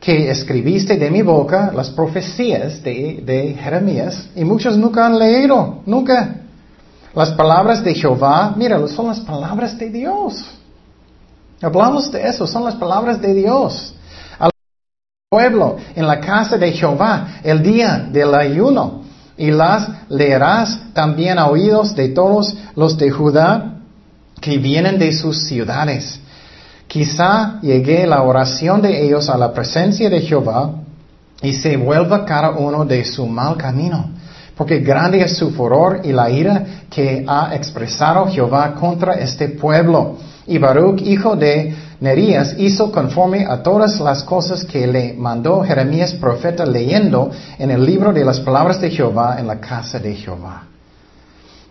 [0.00, 5.82] que escribiste de mi boca las profecías de, de Jeremías, y muchos nunca han leído,
[5.86, 6.36] nunca.
[7.14, 10.42] Las palabras de Jehová, mira, son las palabras de Dios.
[11.60, 13.94] Hablamos de eso, son las palabras de Dios.
[14.38, 14.50] Al
[15.28, 19.02] pueblo en la casa de Jehová, el día del ayuno,
[19.40, 23.78] y las leerás también a oídos de todos los de Judá
[24.38, 26.20] que vienen de sus ciudades.
[26.86, 30.72] Quizá llegue la oración de ellos a la presencia de Jehová
[31.40, 34.10] y se vuelva cada uno de su mal camino,
[34.58, 40.18] porque grande es su furor y la ira que ha expresado Jehová contra este pueblo.
[40.46, 46.14] Y Baruch, hijo de Nerías hizo conforme a todas las cosas que le mandó Jeremías
[46.14, 50.64] profeta leyendo en el libro de las palabras de Jehová en la casa de Jehová.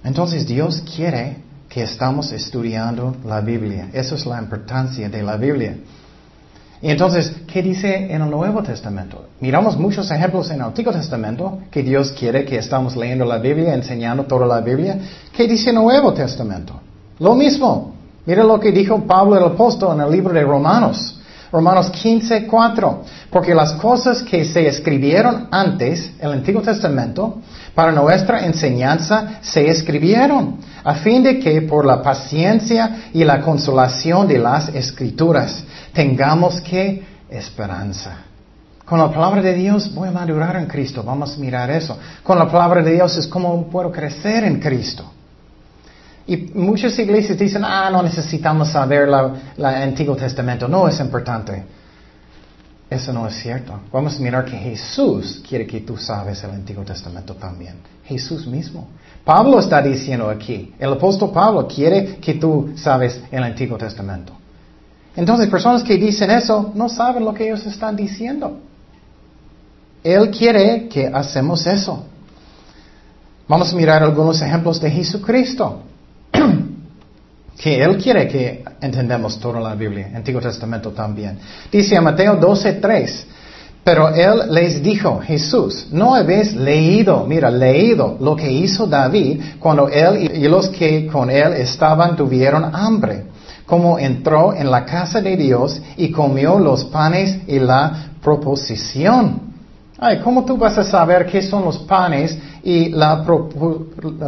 [0.04, 1.38] Entonces Dios quiere
[1.68, 3.90] que estamos estudiando la Biblia.
[3.92, 5.78] Esa es la importancia de la Biblia.
[6.82, 9.26] Y entonces, ¿qué dice en el Nuevo Testamento?
[9.42, 13.74] Miramos muchos ejemplos en el Antiguo Testamento que Dios quiere que estamos leyendo la Biblia,
[13.74, 14.98] enseñando toda la Biblia.
[15.36, 16.80] ¿Qué dice el Nuevo Testamento?
[17.20, 17.99] Lo mismo.
[18.26, 21.16] Mira lo que dijo Pablo el apóstol en el libro de Romanos.
[21.52, 23.04] Romanos 15, 4.
[23.32, 27.40] Porque las cosas que se escribieron antes, el Antiguo Testamento,
[27.74, 34.28] para nuestra enseñanza se escribieron, a fin de que por la paciencia y la consolación
[34.28, 38.18] de las escrituras tengamos que esperanza.
[38.86, 41.98] Con la palabra de Dios voy a madurar en Cristo, vamos a mirar eso.
[42.24, 45.06] Con la palabra de Dios es como puedo crecer en Cristo.
[46.30, 49.10] Y muchas iglesias dicen, ah, no necesitamos saber
[49.58, 51.64] el Antiguo Testamento, no es importante.
[52.88, 53.80] Eso no es cierto.
[53.92, 57.78] Vamos a mirar que Jesús quiere que tú sabes el Antiguo Testamento también.
[58.06, 58.90] Jesús mismo.
[59.26, 64.34] Pablo está diciendo aquí, el apóstol Pablo quiere que tú sabes el Antiguo Testamento.
[65.16, 68.60] Entonces, personas que dicen eso no saben lo que ellos están diciendo.
[70.04, 72.06] Él quiere que hacemos eso.
[73.48, 75.86] Vamos a mirar algunos ejemplos de Jesucristo
[77.58, 81.38] que Él quiere que entendamos toda la Biblia, Antiguo Testamento también.
[81.72, 83.26] Dice en Mateo 12:3,
[83.84, 89.90] pero Él les dijo, Jesús, ¿no habéis leído, mira, leído lo que hizo David cuando
[89.90, 93.24] Él y los que con Él estaban tuvieron hambre?
[93.66, 99.49] Como entró en la casa de Dios y comió los panes y la proposición
[100.02, 103.26] Ay, ¿cómo tú vas a saber qué son los panes y la,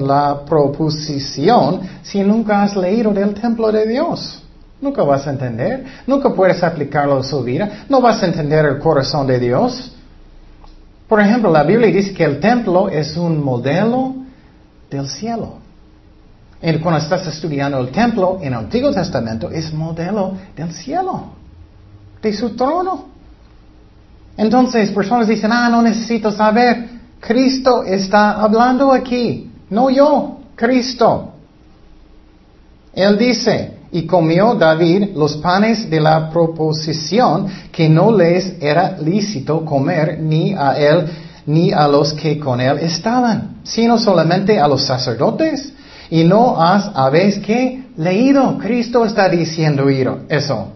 [0.01, 4.43] la proposición si nunca has leído del templo de Dios?
[4.81, 8.79] Nunca vas a entender, nunca puedes aplicarlo a su vida, no vas a entender el
[8.79, 9.93] corazón de Dios.
[11.07, 14.15] Por ejemplo, la Biblia dice que el templo es un modelo
[14.89, 15.55] del cielo.
[16.61, 21.27] Y cuando estás estudiando el templo en el Antiguo Testamento, es modelo del cielo,
[22.21, 23.05] de su trono.
[24.37, 26.89] Entonces, personas dicen, ah, no necesito saber.
[27.19, 31.33] Cristo está hablando aquí, no yo, Cristo.
[32.93, 39.63] Él dice y comió David los panes de la proposición que no les era lícito
[39.63, 41.05] comer ni a él
[41.45, 45.73] ni a los que con él estaban, sino solamente a los sacerdotes.
[46.09, 49.87] Y no has, habéis que leído, Cristo está diciendo
[50.29, 50.67] eso.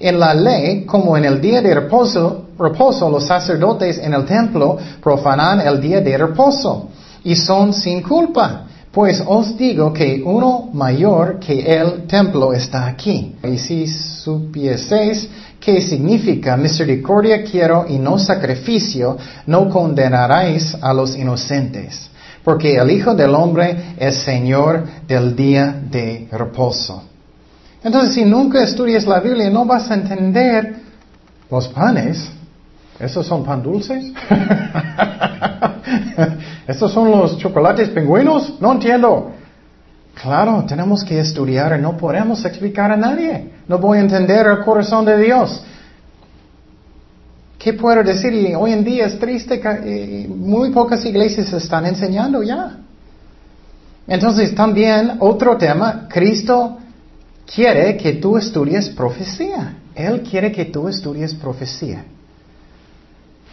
[0.00, 4.78] En la ley, como en el día de reposo, reposo, los sacerdotes en el templo
[5.02, 6.88] profanan el día de reposo
[7.24, 8.64] y son sin culpa.
[8.92, 13.36] Pues os digo que uno mayor que el templo está aquí.
[13.44, 15.28] Y si supieseis
[15.60, 22.08] qué significa misericordia quiero y no sacrificio, no condenaréis a los inocentes.
[22.42, 27.07] Porque el Hijo del Hombre es Señor del día de reposo.
[27.82, 30.76] Entonces, si nunca estudias la Biblia, no vas a entender
[31.50, 32.30] los panes.
[32.98, 34.12] ¿Esos son pan dulces?
[36.66, 38.60] ¿Estos son los chocolates pingüinos?
[38.60, 39.32] No entiendo.
[40.20, 43.52] Claro, tenemos que estudiar y no podemos explicar a nadie.
[43.68, 45.62] No voy a entender el corazón de Dios.
[47.56, 48.32] ¿Qué puedo decir?
[48.32, 52.78] Y hoy en día es triste que muy pocas iglesias están enseñando ya.
[54.08, 56.78] Entonces también otro tema, Cristo
[57.54, 59.74] quiere que tú estudies profecía.
[59.94, 62.04] Él quiere que tú estudies profecía.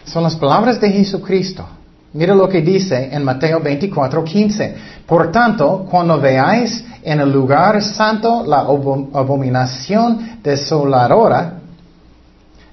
[0.06, 1.66] Son las palabras de Jesucristo.
[2.14, 4.76] Mira lo que dice en Mateo 24, 15.
[5.06, 11.60] Por tanto, cuando veáis en el lugar santo la abominación desoladora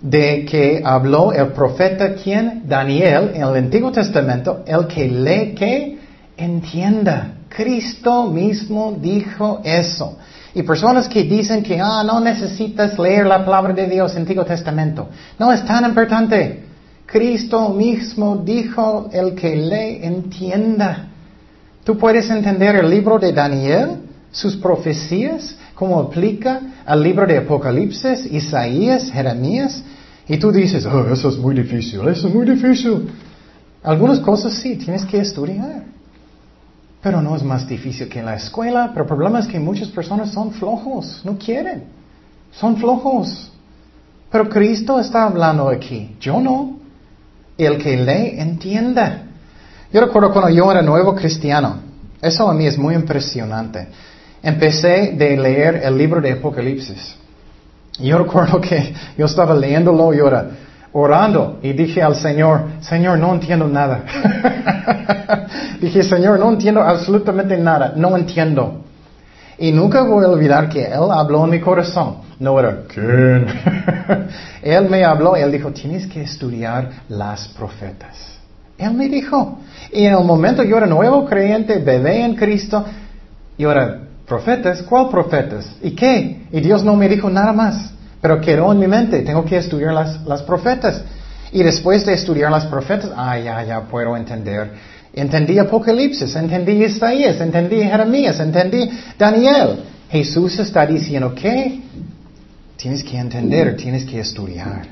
[0.01, 5.99] de que habló el profeta quien, Daniel, en el Antiguo Testamento, el que lee que
[6.37, 7.35] entienda.
[7.49, 10.19] Cristo mismo dijo eso.
[10.55, 14.23] Y personas que dicen que ah, no necesitas leer la palabra de Dios en el
[14.23, 15.09] Antiguo Testamento.
[15.39, 16.65] No es tan importante.
[17.07, 21.09] Cristo mismo dijo, el que lee entienda.
[21.85, 23.99] Tú puedes entender el libro de Daniel,
[24.31, 29.83] sus profecías, cómo aplica al libro de Apocalipsis, Isaías, Jeremías,
[30.29, 33.11] y tú dices, oh, eso es muy difícil, eso es muy difícil.
[33.83, 35.83] Algunas cosas sí, tienes que estudiar.
[37.03, 38.91] Pero no es más difícil que en la escuela.
[38.93, 41.85] Pero el problema es que muchas personas son flojos, no quieren.
[42.53, 43.51] Son flojos.
[44.31, 46.17] Pero Cristo está hablando aquí.
[46.21, 46.79] Yo no.
[47.59, 49.25] El que lee entienda.
[49.93, 51.81] Yo recuerdo cuando yo era nuevo cristiano.
[52.21, 53.89] Eso a mí es muy impresionante.
[54.43, 57.17] Empecé de leer el libro de Apocalipsis.
[57.99, 60.51] Yo recuerdo que yo estaba leyéndolo y ahora
[60.93, 64.05] orando y dije al Señor, Señor, no entiendo nada.
[65.81, 68.83] dije, Señor, no entiendo absolutamente nada, no entiendo.
[69.59, 72.17] Y nunca voy a olvidar que Él habló en mi corazón.
[72.39, 73.47] No era, ¿quién?
[74.63, 78.39] él me habló Él dijo, tienes que estudiar las profetas.
[78.77, 79.59] Él me dijo.
[79.93, 82.85] Y en el momento yo era nuevo creyente, bebé en Cristo,
[83.57, 84.83] yo era, ¿profetas?
[84.83, 85.77] ¿Cuál profetas?
[85.83, 86.47] ¿Y qué?
[86.51, 87.93] Y Dios no me dijo nada más.
[88.23, 91.03] Pero quedó en mi mente, tengo que estudiar las, las profetas.
[91.51, 94.73] Y después de estudiar las profetas, ah, ya, ya puedo entender.
[95.13, 99.83] Entendí Apocalipsis, entendí Isaías, entendí Jeremías, entendí Daniel.
[100.09, 101.83] Jesús está diciendo que
[102.77, 104.87] tienes que entender, tienes que estudiar.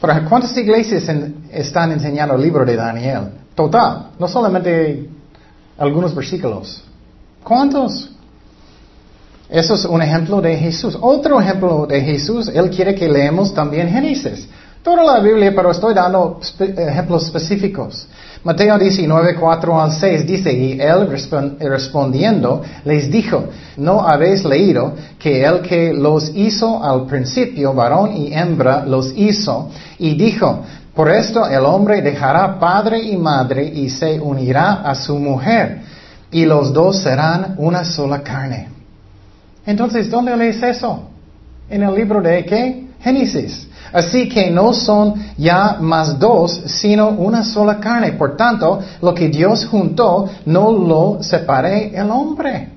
[0.00, 1.04] Pero ¿cuántas iglesias
[1.50, 3.28] están enseñando el libro de Daniel?
[3.54, 5.08] Total, no solamente
[5.76, 6.82] algunos versículos.
[7.42, 8.10] ¿Cuántos?
[9.52, 10.96] Eso es un ejemplo de Jesús.
[10.98, 14.48] Otro ejemplo de Jesús, Él quiere que leemos también Génesis.
[14.82, 18.08] Toda la Biblia, pero estoy dando ejemplos específicos.
[18.42, 21.06] Mateo 19, 4 al 6 dice, y él
[21.60, 23.44] respondiendo les dijo,
[23.76, 29.70] ¿no habéis leído que el que los hizo al principio, varón y hembra, los hizo?
[29.98, 35.16] Y dijo, por esto el hombre dejará padre y madre y se unirá a su
[35.16, 35.82] mujer,
[36.32, 38.71] y los dos serán una sola carne.
[39.66, 41.08] Entonces, ¿dónde lees eso?
[41.68, 42.86] En el libro de qué?
[43.00, 43.68] Génesis.
[43.92, 48.12] Así que no son ya más dos, sino una sola carne.
[48.12, 52.68] Por tanto, lo que Dios juntó, no lo separe el hombre.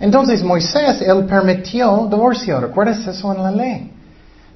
[0.00, 2.60] Entonces Moisés, él permitió divorcio.
[2.60, 3.90] ¿Recuerdas eso en la ley?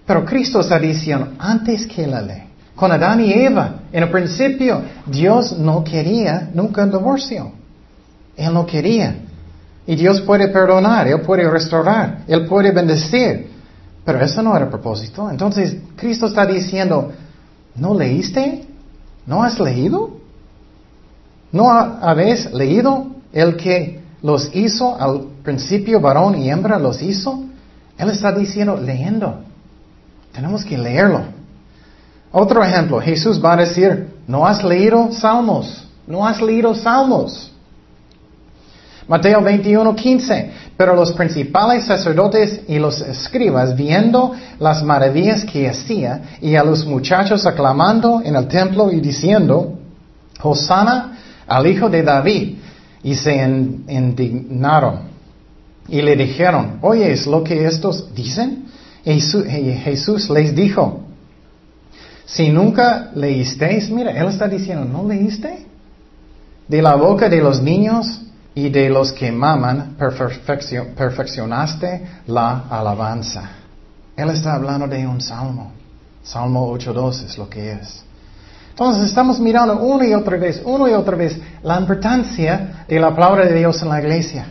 [0.06, 2.42] Pero Cristo está diciendo, antes que la ley,
[2.74, 7.52] con Adán y Eva, en el principio, Dios no quería nunca divorcio.
[8.36, 9.16] Él no quería.
[9.86, 13.50] Y Dios puede perdonar, Él puede restaurar, Él puede bendecir.
[14.04, 15.30] Pero eso no era propósito.
[15.30, 17.12] Entonces, Cristo está diciendo,
[17.74, 18.66] ¿no leíste?
[19.26, 20.18] ¿No has leído?
[21.52, 27.44] ¿No habéis leído el que los hizo al principio, varón y hembra los hizo?
[27.96, 29.40] Él está diciendo, leyendo.
[30.32, 31.22] Tenemos que leerlo.
[32.32, 35.88] Otro ejemplo, Jesús va a decir, ¿no has leído salmos?
[36.06, 37.53] ¿No has leído salmos?
[39.06, 40.50] Mateo 21, 15.
[40.76, 46.86] Pero los principales sacerdotes y los escribas, viendo las maravillas que hacía, y a los
[46.86, 49.78] muchachos aclamando en el templo y diciendo,
[50.42, 52.56] Hosanna al hijo de David,
[53.02, 55.12] y se indignaron.
[55.88, 58.64] Y le dijeron, oye, ¿es lo que estos dicen?
[59.04, 61.02] Y Jesús les dijo,
[62.24, 65.66] si nunca leísteis, mira, él está diciendo, ¿no leíste?
[66.66, 68.22] De la boca de los niños
[68.54, 73.50] y de los que maman, perfeccionaste la alabanza.
[74.16, 75.72] Él está hablando de un salmo.
[76.22, 78.04] Salmo 8.2 es lo que es.
[78.70, 83.14] Entonces estamos mirando una y otra vez, una y otra vez, la importancia de la
[83.14, 84.46] palabra de Dios en la iglesia.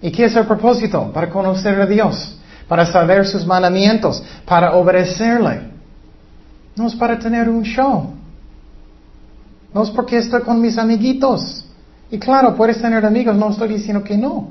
[0.00, 1.12] ¿Y qué es el propósito?
[1.12, 2.36] Para conocer a Dios,
[2.66, 5.70] para saber sus mandamientos, para obedecerle.
[6.74, 8.14] No es para tener un show.
[9.72, 11.64] No es porque estoy con mis amiguitos.
[12.12, 14.50] Y claro, puedes tener amigos, no estoy diciendo que no.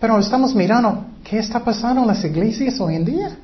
[0.00, 3.36] Pero estamos mirando qué está pasando en las iglesias hoy en día.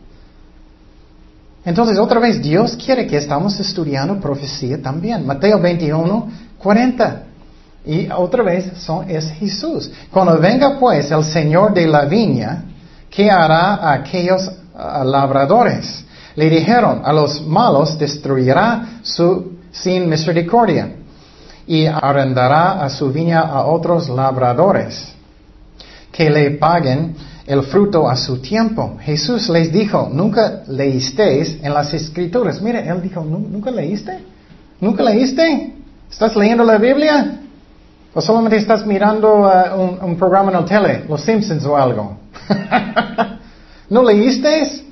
[1.62, 5.26] Entonces, otra vez, Dios quiere que estamos estudiando profecía también.
[5.26, 7.22] Mateo 21, 40.
[7.84, 9.90] Y otra vez son, es Jesús.
[10.10, 12.64] Cuando venga pues el Señor de la viña,
[13.10, 14.50] ¿qué hará a aquellos
[15.04, 16.02] labradores?
[16.34, 20.94] Le dijeron, a los malos destruirá su, sin misericordia
[21.68, 25.12] y arrendará a su viña a otros labradores
[26.10, 27.14] que le paguen
[27.46, 28.96] el fruto a su tiempo.
[29.00, 32.62] Jesús les dijo, nunca leísteis en las escrituras.
[32.62, 34.18] Mire, él dijo, ¿nunca leíste?
[34.80, 35.74] ¿Nunca leíste?
[36.10, 37.40] ¿Estás leyendo la Biblia?
[38.14, 42.16] ¿O solamente estás mirando uh, un, programa en la tele, Los Simpsons o algo?
[43.90, 44.87] ¿No leíste?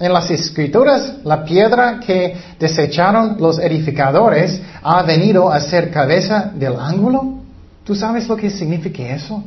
[0.00, 6.76] En las escrituras, la piedra que desecharon los edificadores ha venido a ser cabeza del
[6.78, 7.38] ángulo.
[7.84, 9.42] ¿Tú sabes lo que significa eso?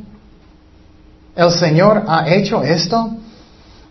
[1.36, 3.12] El Señor ha hecho esto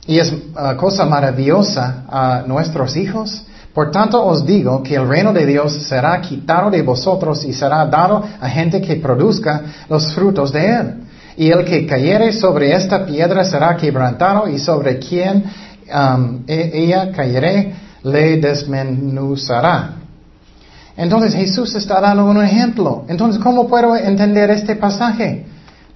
[0.07, 3.47] y es uh, cosa maravillosa a nuestros hijos.
[3.73, 7.87] Por tanto os digo que el reino de Dios será quitado de vosotros y será
[7.87, 10.95] dado a gente que produzca los frutos de él.
[11.37, 15.45] Y el que cayere sobre esta piedra será quebrantado y sobre quien
[15.93, 19.97] um, e, ella cayere le desmenuzará.
[20.97, 23.05] Entonces Jesús está dando un ejemplo.
[23.09, 25.47] Entonces, ¿cómo puedo entender este pasaje?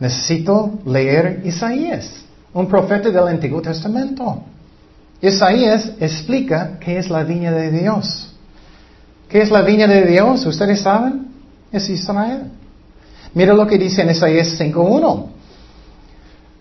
[0.00, 4.42] Necesito leer Isaías, un profeta del Antiguo Testamento.
[5.20, 8.34] Isaías explica qué es la viña de Dios.
[9.28, 10.44] ¿Qué es la viña de Dios?
[10.46, 11.28] ¿Ustedes saben?
[11.72, 12.50] Es Israel.
[13.34, 15.33] Mira lo que dice en Isaías 5.1.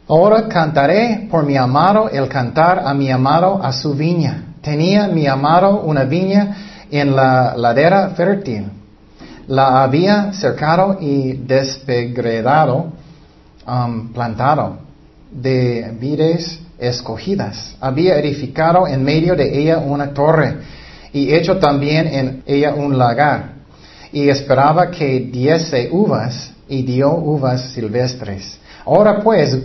[0.08, 4.56] Ahora cantaré por mi amado el cantar a mi amado a su viña.
[4.62, 6.58] Tenía mi amado una viña
[6.91, 8.66] en la ladera fértil.
[9.47, 12.91] La había cercado y despegredado,
[13.66, 14.80] um, plantado
[15.32, 17.78] de vides escogidas.
[17.80, 20.58] Había edificado en medio de ella una torre
[21.14, 23.54] y hecho también en ella un lagar.
[24.12, 28.60] Y esperaba que diese uvas y dio uvas silvestres.
[28.86, 29.58] Ahora pues,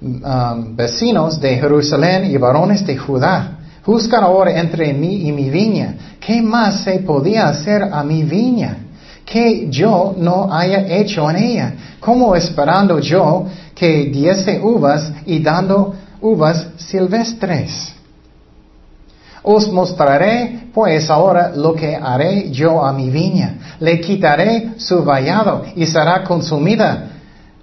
[0.00, 5.94] um, vecinos de Jerusalén y varones de Judá, juzgan ahora entre mí y mi viña.
[6.20, 8.78] ¿Qué más se podía hacer a mi viña?
[9.26, 11.72] que yo no haya hecho en ella?
[11.98, 17.92] ¿Cómo esperando yo que diese uvas y dando uvas silvestres.
[19.42, 23.76] Os mostraré pues ahora lo que haré yo a mi viña.
[23.78, 27.10] Le quitaré su vallado y será consumida.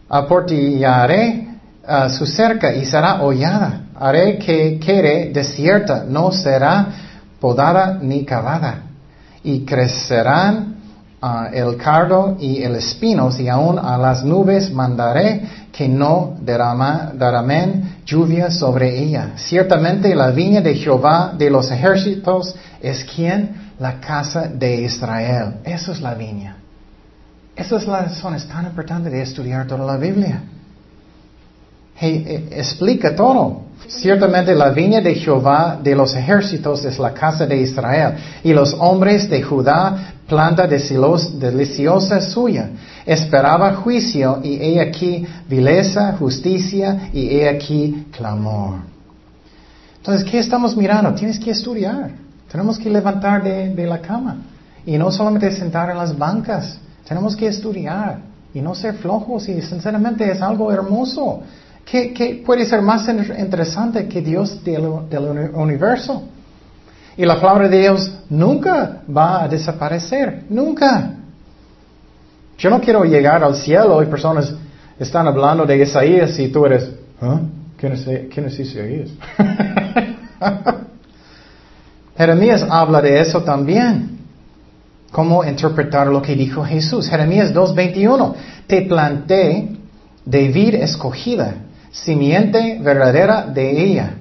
[0.07, 1.47] Aportillaré
[1.87, 3.81] uh, su cerca y será hollada.
[3.95, 6.87] Haré que quede desierta, no será
[7.39, 8.83] podada ni cavada.
[9.43, 10.73] Y crecerán
[11.53, 18.51] el cardo y el espinos y aún a las nubes mandaré que no derramen lluvia
[18.51, 19.31] sobre ella.
[19.37, 23.71] Ciertamente la viña de Jehová de los ejércitos es quien?
[23.79, 25.55] La casa de Israel.
[25.63, 26.57] Eso es la viña.
[27.55, 30.41] Esa es la razón, es tan importante de estudiar toda la Biblia.
[32.05, 33.61] Eh, explica todo.
[33.87, 38.75] Ciertamente la viña de Jehová de los ejércitos es la casa de Israel, y los
[38.77, 42.69] hombres de Judá planta deliciosa suya.
[43.05, 48.79] Esperaba juicio, y he aquí vileza, justicia, y he aquí clamor.
[49.97, 51.13] Entonces, ¿qué estamos mirando?
[51.13, 52.11] Tienes que estudiar.
[52.51, 54.41] Tenemos que levantar de, de la cama.
[54.85, 56.77] Y no solamente sentar en las bancas.
[57.07, 58.19] Tenemos que estudiar
[58.53, 59.47] y no ser flojos.
[59.47, 61.41] Y sinceramente es algo hermoso.
[61.85, 64.85] ¿Qué, puede ser más interesante que Dios del,
[65.53, 66.23] universo?
[67.15, 71.13] Y la palabra de Dios nunca va a desaparecer, nunca.
[72.57, 74.53] Yo no quiero llegar al cielo y personas,
[74.97, 76.89] están hablando de Isaías y tú eres,
[77.21, 77.41] ¿ah?
[77.77, 79.09] ¿Quién es, quién es Isaías?
[82.17, 84.19] Jeremías habla de eso también.
[85.11, 87.07] ¿Cómo interpretar lo que dijo Jesús?
[87.07, 88.33] Jeremías 2.21.
[88.65, 89.69] Te planté
[90.25, 91.55] de vid escogida,
[91.93, 94.15] simiente verdadera de ella.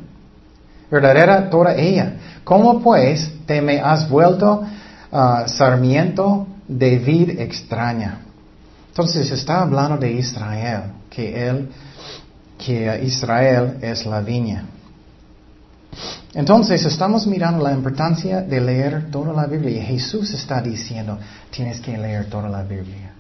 [0.90, 2.12] Verdadera toda ella.
[2.44, 4.62] ¿Cómo pues te me has vuelto
[5.10, 8.20] uh, sarmiento de vid extraña?
[8.88, 11.70] Entonces está hablando de Israel, que él,
[12.58, 14.66] que Israel es la viña.
[16.34, 19.82] Entonces estamos mirando la importancia de leer toda la Biblia.
[19.82, 21.18] Jesús está diciendo,
[21.50, 23.11] tienes que leer toda la Biblia.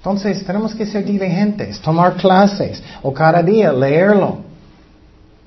[0.00, 4.38] Entonces tenemos que ser diligentes, tomar clases o cada día leerlo.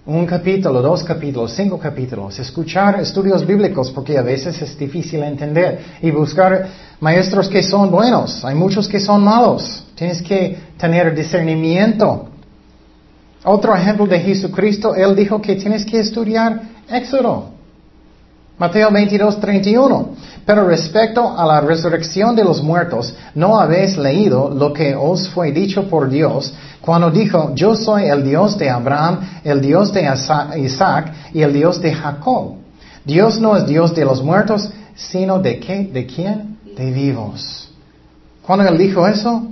[0.05, 5.79] Un capítulo, dos capítulos, cinco capítulos, escuchar estudios bíblicos porque a veces es difícil entender
[6.03, 6.67] y buscar
[6.99, 8.45] maestros que son buenos.
[8.45, 9.87] Hay muchos que son malos.
[9.95, 12.27] Tienes que tener discernimiento.
[13.45, 17.53] Otro ejemplo de Jesucristo, Él dijo que tienes que estudiar Éxodo.
[18.59, 20.09] Mateo 22, 31.
[20.45, 25.51] Pero respecto a la resurrección de los muertos, ¿no habéis leído lo que os fue
[25.51, 30.03] dicho por Dios cuando dijo, yo soy el Dios de Abraham, el Dios de
[30.57, 32.55] Isaac y el Dios de Jacob?
[33.05, 35.85] Dios no es Dios de los muertos, sino de qué?
[35.85, 36.57] ¿De quién?
[36.75, 37.69] De vivos.
[38.45, 39.47] Cuando Él dijo eso,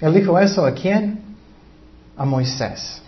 [0.00, 1.20] Él dijo eso a quién?
[2.16, 3.02] A Moisés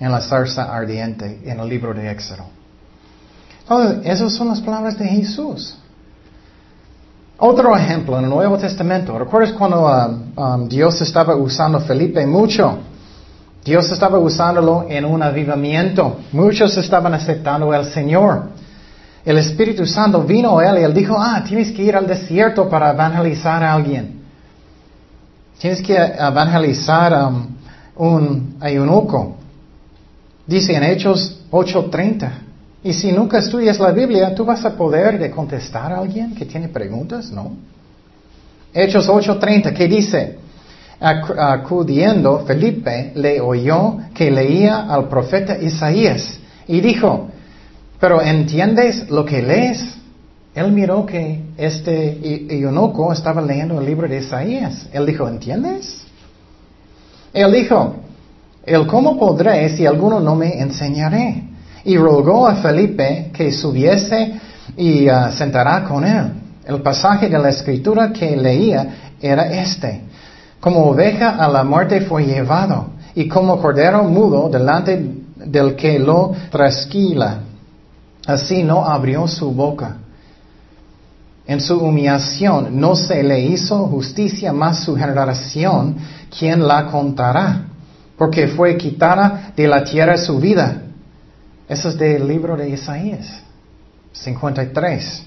[0.00, 2.44] en la zarza ardiente en el libro de Éxodo.
[3.62, 5.76] Entonces, esas son las palabras de Jesús.
[7.40, 9.16] Otro ejemplo en el Nuevo Testamento.
[9.16, 12.78] ¿Recuerdas cuando um, um, Dios estaba usando a Felipe mucho?
[13.64, 16.18] Dios estaba usándolo en un avivamiento.
[16.32, 18.48] Muchos estaban aceptando al Señor.
[19.24, 22.68] El Espíritu Santo vino a él y él dijo, ah, tienes que ir al desierto
[22.68, 24.20] para evangelizar a alguien.
[25.60, 27.46] Tienes que evangelizar a um,
[27.94, 29.36] un eunuco.
[30.44, 32.47] Dice en Hechos 8:30.
[32.82, 36.44] Y si nunca estudias la Biblia, ¿tú vas a poder de contestar a alguien que
[36.44, 37.30] tiene preguntas?
[37.30, 37.52] No.
[38.72, 40.38] Hechos 8:30, ¿qué dice?
[41.00, 47.28] Acudiendo, Felipe le oyó que leía al profeta Isaías y dijo,
[48.00, 49.94] pero ¿entiendes lo que lees?
[50.54, 54.88] Él miró que este eunuco estaba leyendo el libro de Isaías.
[54.92, 56.04] Él dijo, ¿entiendes?
[57.32, 57.94] Él dijo,
[58.64, 61.44] el cómo podré si alguno no me enseñaré.
[61.88, 64.34] Y rogó a Felipe que subiese
[64.76, 66.32] y uh, con él.
[66.66, 70.02] El pasaje de la escritura que leía era este.
[70.60, 75.02] Como oveja a la muerte fue llevado, y como cordero mudo delante
[75.36, 77.38] del que lo trasquila.
[78.26, 79.96] Así no abrió su boca.
[81.46, 85.96] En su humillación no se le hizo justicia más su generación,
[86.38, 87.64] ¿quién la contará?
[88.18, 90.82] porque fue quitada de la tierra su vida.
[91.68, 93.42] Eso es del libro de Isaías
[94.12, 95.22] 53.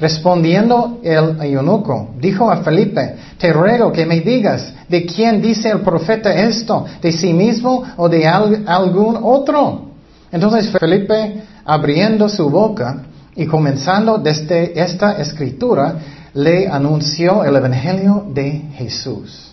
[0.00, 5.80] Respondiendo el eunuco, dijo a Felipe, te ruego que me digas, ¿de quién dice el
[5.80, 6.86] profeta esto?
[7.00, 9.90] ¿De sí mismo o de algún otro?
[10.32, 13.04] Entonces Felipe, abriendo su boca
[13.36, 15.96] y comenzando desde esta escritura,
[16.34, 19.52] le anunció el Evangelio de Jesús.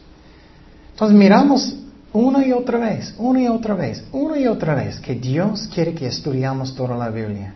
[0.94, 1.76] Entonces miramos
[2.14, 5.94] una y otra vez, una y otra vez, una y otra vez, que Dios quiere
[5.94, 7.54] que estudiamos toda la Biblia.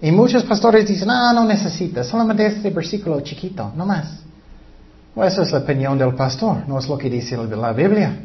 [0.00, 4.18] Y muchos pastores dicen, ah, no necesitas, solamente este versículo chiquito, no más.
[5.14, 8.18] Bueno, esa es la opinión del pastor, no es lo que dice la Biblia.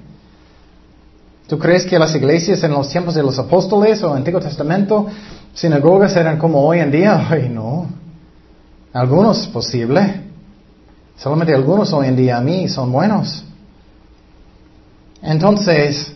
[1.48, 5.08] ¿Tú crees que las iglesias en los tiempos de los apóstoles o Antiguo Testamento,
[5.54, 7.28] sinagogas eran como hoy en día?
[7.30, 7.88] Ay, no.
[8.94, 10.22] Algunos posible.
[11.18, 13.47] Solamente algunos hoy en día a mí son buenos.
[15.22, 16.14] Entonces,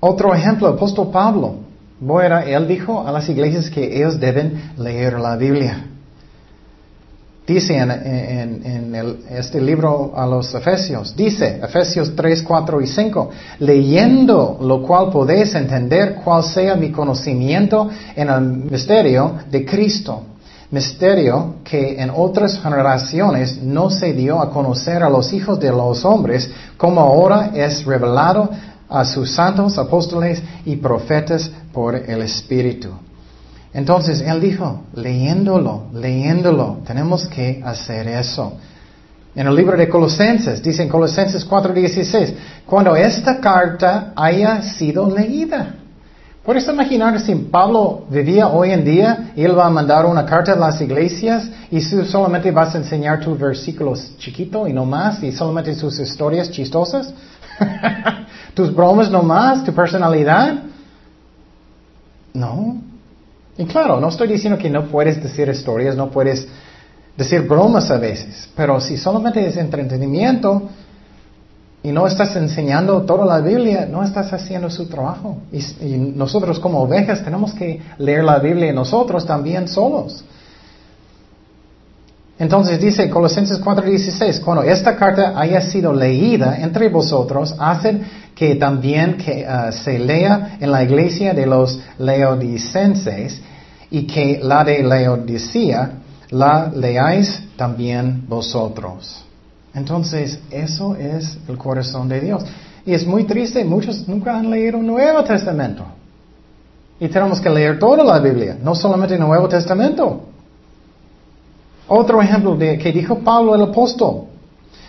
[0.00, 1.56] otro ejemplo, apóstol Pablo,
[2.46, 5.86] él dijo a las iglesias que ellos deben leer la Biblia.
[7.46, 8.94] Dice en,
[9.30, 15.54] este libro a los Efesios, dice Efesios 3, 4 y 5, leyendo lo cual podéis
[15.56, 20.22] entender cuál sea mi conocimiento en el misterio de Cristo
[20.70, 26.04] misterio que en otras generaciones no se dio a conocer a los hijos de los
[26.04, 28.48] hombres, como ahora es revelado
[28.88, 32.90] a sus santos apóstoles y profetas por el Espíritu.
[33.72, 38.54] Entonces él dijo, leyéndolo, leyéndolo, tenemos que hacer eso.
[39.34, 42.34] En el libro de Colosenses, dice en Colosenses 4:16,
[42.66, 45.76] cuando esta carta haya sido leída.
[46.44, 50.54] ¿Puedes imaginar si Pablo vivía hoy en día y él va a mandar una carta
[50.54, 55.22] a las iglesias y tú solamente vas a enseñar tus versículos chiquitos y no más
[55.22, 57.12] y solamente sus historias chistosas?
[58.54, 59.64] ¿Tus bromas nomás?
[59.64, 60.62] ¿Tu personalidad?
[62.32, 62.78] No.
[63.58, 66.48] Y claro, no estoy diciendo que no puedes decir historias, no puedes
[67.18, 70.70] decir bromas a veces, pero si solamente es entretenimiento
[71.82, 75.38] y no estás enseñando toda la Biblia, no estás haciendo su trabajo.
[75.50, 80.22] Y, nosotros como ovejas tenemos que leer la Biblia nosotros también solos.
[82.38, 88.02] Entonces dice Colosenses 4:16, cuando esta carta haya sido leída entre vosotros, hacen
[88.34, 93.40] que también que, uh, se lea en la iglesia de los leodicenses
[93.90, 95.90] y que la de Laodicea
[96.30, 99.24] la leáis también vosotros.
[99.74, 102.44] Entonces, eso es el corazón de Dios.
[102.84, 105.84] Y es muy triste, muchos nunca han leído el Nuevo Testamento.
[106.98, 110.22] Y tenemos que leer toda la Biblia, no solamente el Nuevo Testamento.
[111.88, 114.24] Otro ejemplo de que dijo Pablo el apóstol.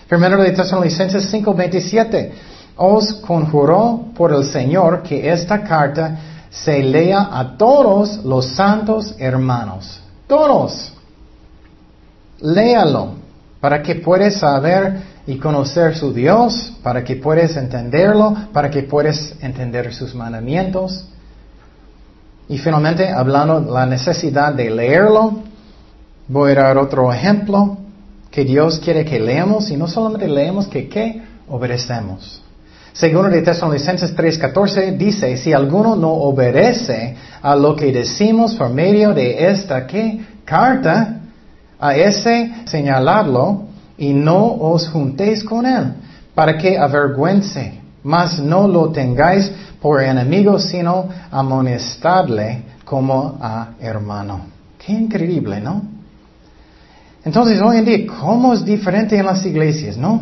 [0.08, 2.32] Primero de Tesalonicenses 5:27.
[2.78, 6.20] Os conjuró por el Señor que esta carta
[6.50, 10.02] se lea a todos los santos hermanos.
[10.28, 10.94] Todos.
[12.40, 13.21] Léalo
[13.62, 19.36] para que puedas saber y conocer su Dios, para que puedas entenderlo, para que puedas
[19.40, 21.08] entender sus mandamientos.
[22.50, 25.44] Y finalmente, hablando de la necesidad de leerlo,
[26.32, 27.78] Voy a dar otro ejemplo
[28.30, 31.22] que Dios quiere que leamos y no solamente leemos, que ¿qué?
[31.50, 32.42] Obedecemos.
[32.94, 39.14] Segundo de Tesalonicenses 3:14 dice, si alguno no obedece a lo que decimos por medio
[39.14, 40.22] de esta ¿qué?
[40.46, 41.21] carta,
[41.82, 43.64] a ese señaladlo
[43.98, 45.94] y no os juntéis con él,
[46.36, 47.74] para que avergüence,
[48.04, 49.52] mas no lo tengáis
[49.82, 54.42] por enemigo, sino amonestadle como a hermano.
[54.78, 55.82] Qué increíble, ¿no?
[57.26, 60.22] Entonces, hoy en día, ¿cómo es diferente en las iglesias, no?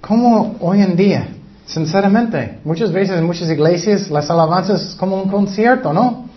[0.00, 1.28] ¿Cómo hoy en día?
[1.66, 6.27] Sinceramente, muchas veces en muchas iglesias las alabanzas es como un concierto, ¿no?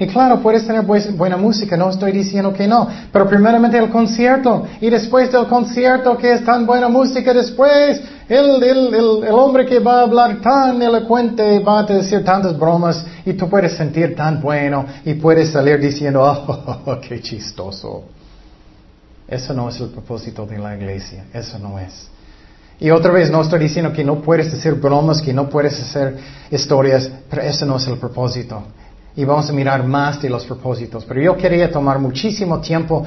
[0.00, 4.66] Y claro, puedes tener buena música, no estoy diciendo que no, pero primeramente el concierto
[4.80, 9.78] y después del concierto que es tan buena música, después el, el, el, hombre que
[9.78, 14.40] va a hablar tan elocuente va a decir tantas bromas y tú puedes sentir tan
[14.40, 18.06] bueno y puedes salir diciendo, oh, qué chistoso.
[19.28, 22.08] Eso no es el propósito de la iglesia, eso no es.
[22.78, 26.16] Y otra vez, no estoy diciendo que no puedes decir bromas, que no puedes hacer
[26.50, 28.62] historias, pero ese no es el propósito.
[29.16, 31.04] Y vamos a mirar más de los propósitos.
[31.06, 33.04] Pero yo quería tomar muchísimo tiempo.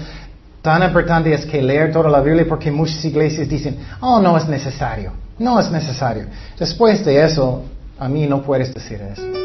[0.62, 4.48] Tan importante es que leer toda la Biblia porque muchas iglesias dicen, oh, no es
[4.48, 5.12] necesario.
[5.38, 6.26] No es necesario.
[6.58, 7.64] Después de eso,
[8.00, 9.39] a mí no puedes decir eso.